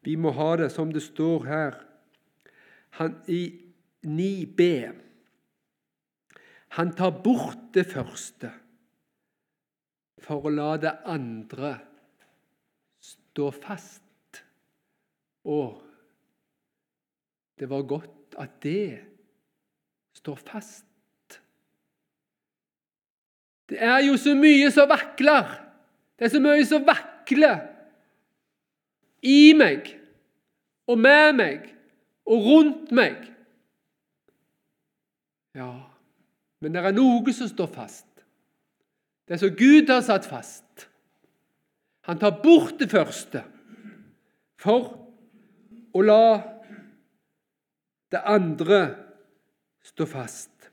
Vi 0.04 0.16
må 0.20 0.34
ha 0.36 0.50
det 0.60 0.70
som 0.74 0.92
det 0.92 1.04
står 1.06 1.46
her 1.48 1.80
han, 3.00 3.16
i 3.28 3.44
9b. 4.04 4.68
Han 6.78 6.92
tar 6.98 7.16
bort 7.24 7.72
det 7.74 7.86
første 7.90 8.52
for 10.24 10.48
å 10.48 10.54
la 10.54 10.74
det 10.80 10.94
andre 11.10 11.74
stå 13.04 13.50
fast. 13.56 14.42
Og 15.44 15.82
det 17.64 17.70
var 17.70 17.82
godt 17.88 18.36
at 18.38 18.50
det 18.64 19.00
står 20.14 20.36
fast. 20.36 20.86
Det 23.70 23.80
er 23.80 24.02
jo 24.04 24.18
så 24.20 24.34
mye 24.36 24.68
som 24.72 24.90
vakler. 24.92 25.48
Det 26.20 26.28
er 26.28 26.34
så 26.34 26.42
mye 26.44 26.66
som 26.68 26.84
vakler 26.84 27.62
i 29.24 29.54
meg 29.56 29.94
og 30.92 31.00
med 31.00 31.40
meg 31.40 31.72
og 32.28 32.52
rundt 32.52 32.92
meg. 32.92 33.32
Ja, 35.56 35.72
men 36.60 36.76
det 36.76 36.84
er 36.84 37.00
noe 37.00 37.32
som 37.32 37.48
står 37.48 37.72
fast. 37.72 38.10
Det 39.24 39.40
som 39.40 39.56
Gud 39.56 39.88
har 39.88 40.04
satt 40.04 40.28
fast. 40.28 40.90
Han 42.12 42.20
tar 42.20 42.42
bort 42.44 42.76
det 42.84 42.92
første 42.92 43.48
for 44.60 44.98
å 45.96 46.04
la 46.04 46.53
det 48.14 48.22
andre 48.30 48.80
står 49.84 50.10
fast. 50.10 50.70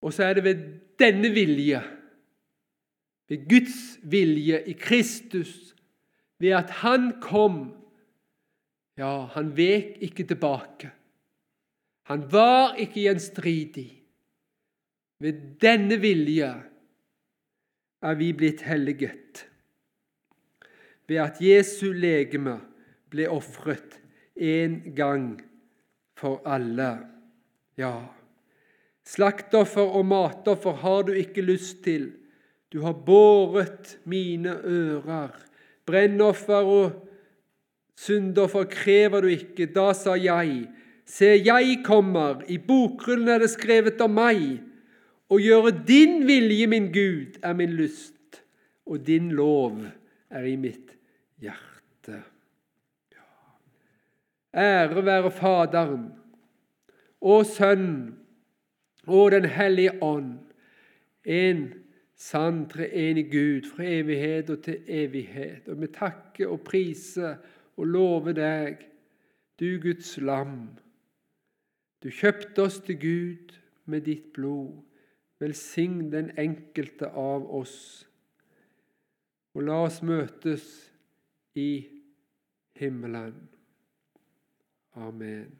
Og 0.00 0.12
så 0.12 0.28
er 0.28 0.36
det 0.36 0.44
ved 0.44 0.62
denne 1.00 1.32
vilje, 1.32 1.80
ved 3.28 3.44
Guds 3.48 3.98
vilje 4.02 4.62
i 4.68 4.72
Kristus, 4.72 5.74
ved 6.38 6.56
at 6.60 6.70
Han 6.84 7.12
kom 7.20 7.76
Ja, 9.00 9.30
han 9.32 9.54
vek 9.56 9.96
ikke 10.04 10.26
tilbake. 10.28 10.90
Han 12.10 12.26
var 12.32 12.74
ikke 12.76 13.06
gjenstridig. 13.06 13.86
Ved 15.20 15.38
denne 15.62 15.96
vilje 16.00 16.50
er 18.02 18.18
vi 18.18 18.32
blitt 18.36 18.60
helliget, 18.66 19.46
ved 21.08 21.16
at 21.16 21.40
Jesu 21.40 21.92
legeme 21.92 22.58
ble 23.12 23.28
ofret 23.32 24.00
en 24.40 24.80
gang 24.96 25.42
for 26.16 26.40
alle. 26.48 26.90
Ja, 27.78 27.94
slaktoffer 29.06 29.94
og 29.96 30.06
matoffer 30.08 30.80
har 30.82 31.04
du 31.08 31.14
ikke 31.16 31.44
lyst 31.44 31.82
til. 31.84 32.10
Du 32.72 32.82
har 32.84 32.94
båret 32.94 33.98
mine 34.04 34.56
ører. 34.64 35.36
Brennoffer 35.86 36.66
og 36.66 36.92
syndoffer 37.98 38.68
krever 38.70 39.24
du 39.24 39.32
ikke. 39.32 39.68
Da 39.74 39.90
sa 39.96 40.16
jeg, 40.16 40.68
se, 41.04 41.34
jeg 41.44 41.80
kommer, 41.84 42.44
i 42.48 42.58
bokrullen 42.58 43.28
er 43.28 43.44
det 43.44 43.50
skrevet 43.54 44.00
om 44.04 44.14
meg. 44.20 44.60
Å 45.30 45.38
gjøre 45.38 45.74
din 45.86 46.24
vilje, 46.26 46.66
min 46.70 46.90
Gud, 46.94 47.38
er 47.42 47.54
min 47.54 47.74
lyst, 47.78 48.42
og 48.86 49.04
din 49.06 49.30
lov 49.38 49.84
er 50.30 50.46
i 50.50 50.56
mitt 50.58 50.96
hjerte. 51.38 51.69
Ære 54.54 55.04
være 55.06 55.30
Faderen 55.30 56.08
og 57.20 57.46
Sønnen 57.46 58.16
og 59.06 59.30
Den 59.30 59.44
hellige 59.44 60.02
ånd, 60.02 60.38
en 61.24 61.72
sann 62.16 62.66
treenig 62.68 63.30
Gud 63.32 63.68
fra 63.70 63.84
evighet 63.86 64.50
og 64.50 64.62
til 64.62 64.82
evighet. 64.88 65.68
Og 65.68 65.80
vi 65.80 65.86
takker 65.86 66.48
og 66.48 66.60
priser 66.60 67.36
og 67.76 67.86
lover 67.86 68.32
deg, 68.36 68.84
du 69.60 69.78
Guds 69.82 70.16
lam. 70.20 70.68
Du 72.02 72.10
kjøpte 72.10 72.62
oss 72.62 72.80
til 72.84 72.98
Gud 73.00 73.54
med 73.84 74.04
ditt 74.08 74.32
blod. 74.32 74.82
Velsign 75.40 76.10
den 76.12 76.30
enkelte 76.38 77.08
av 77.08 77.46
oss. 77.60 78.06
Og 79.54 79.64
la 79.64 79.80
oss 79.86 80.02
møtes 80.02 80.66
i 81.56 81.86
himmelen. 82.76 83.59
Amen. 85.00 85.56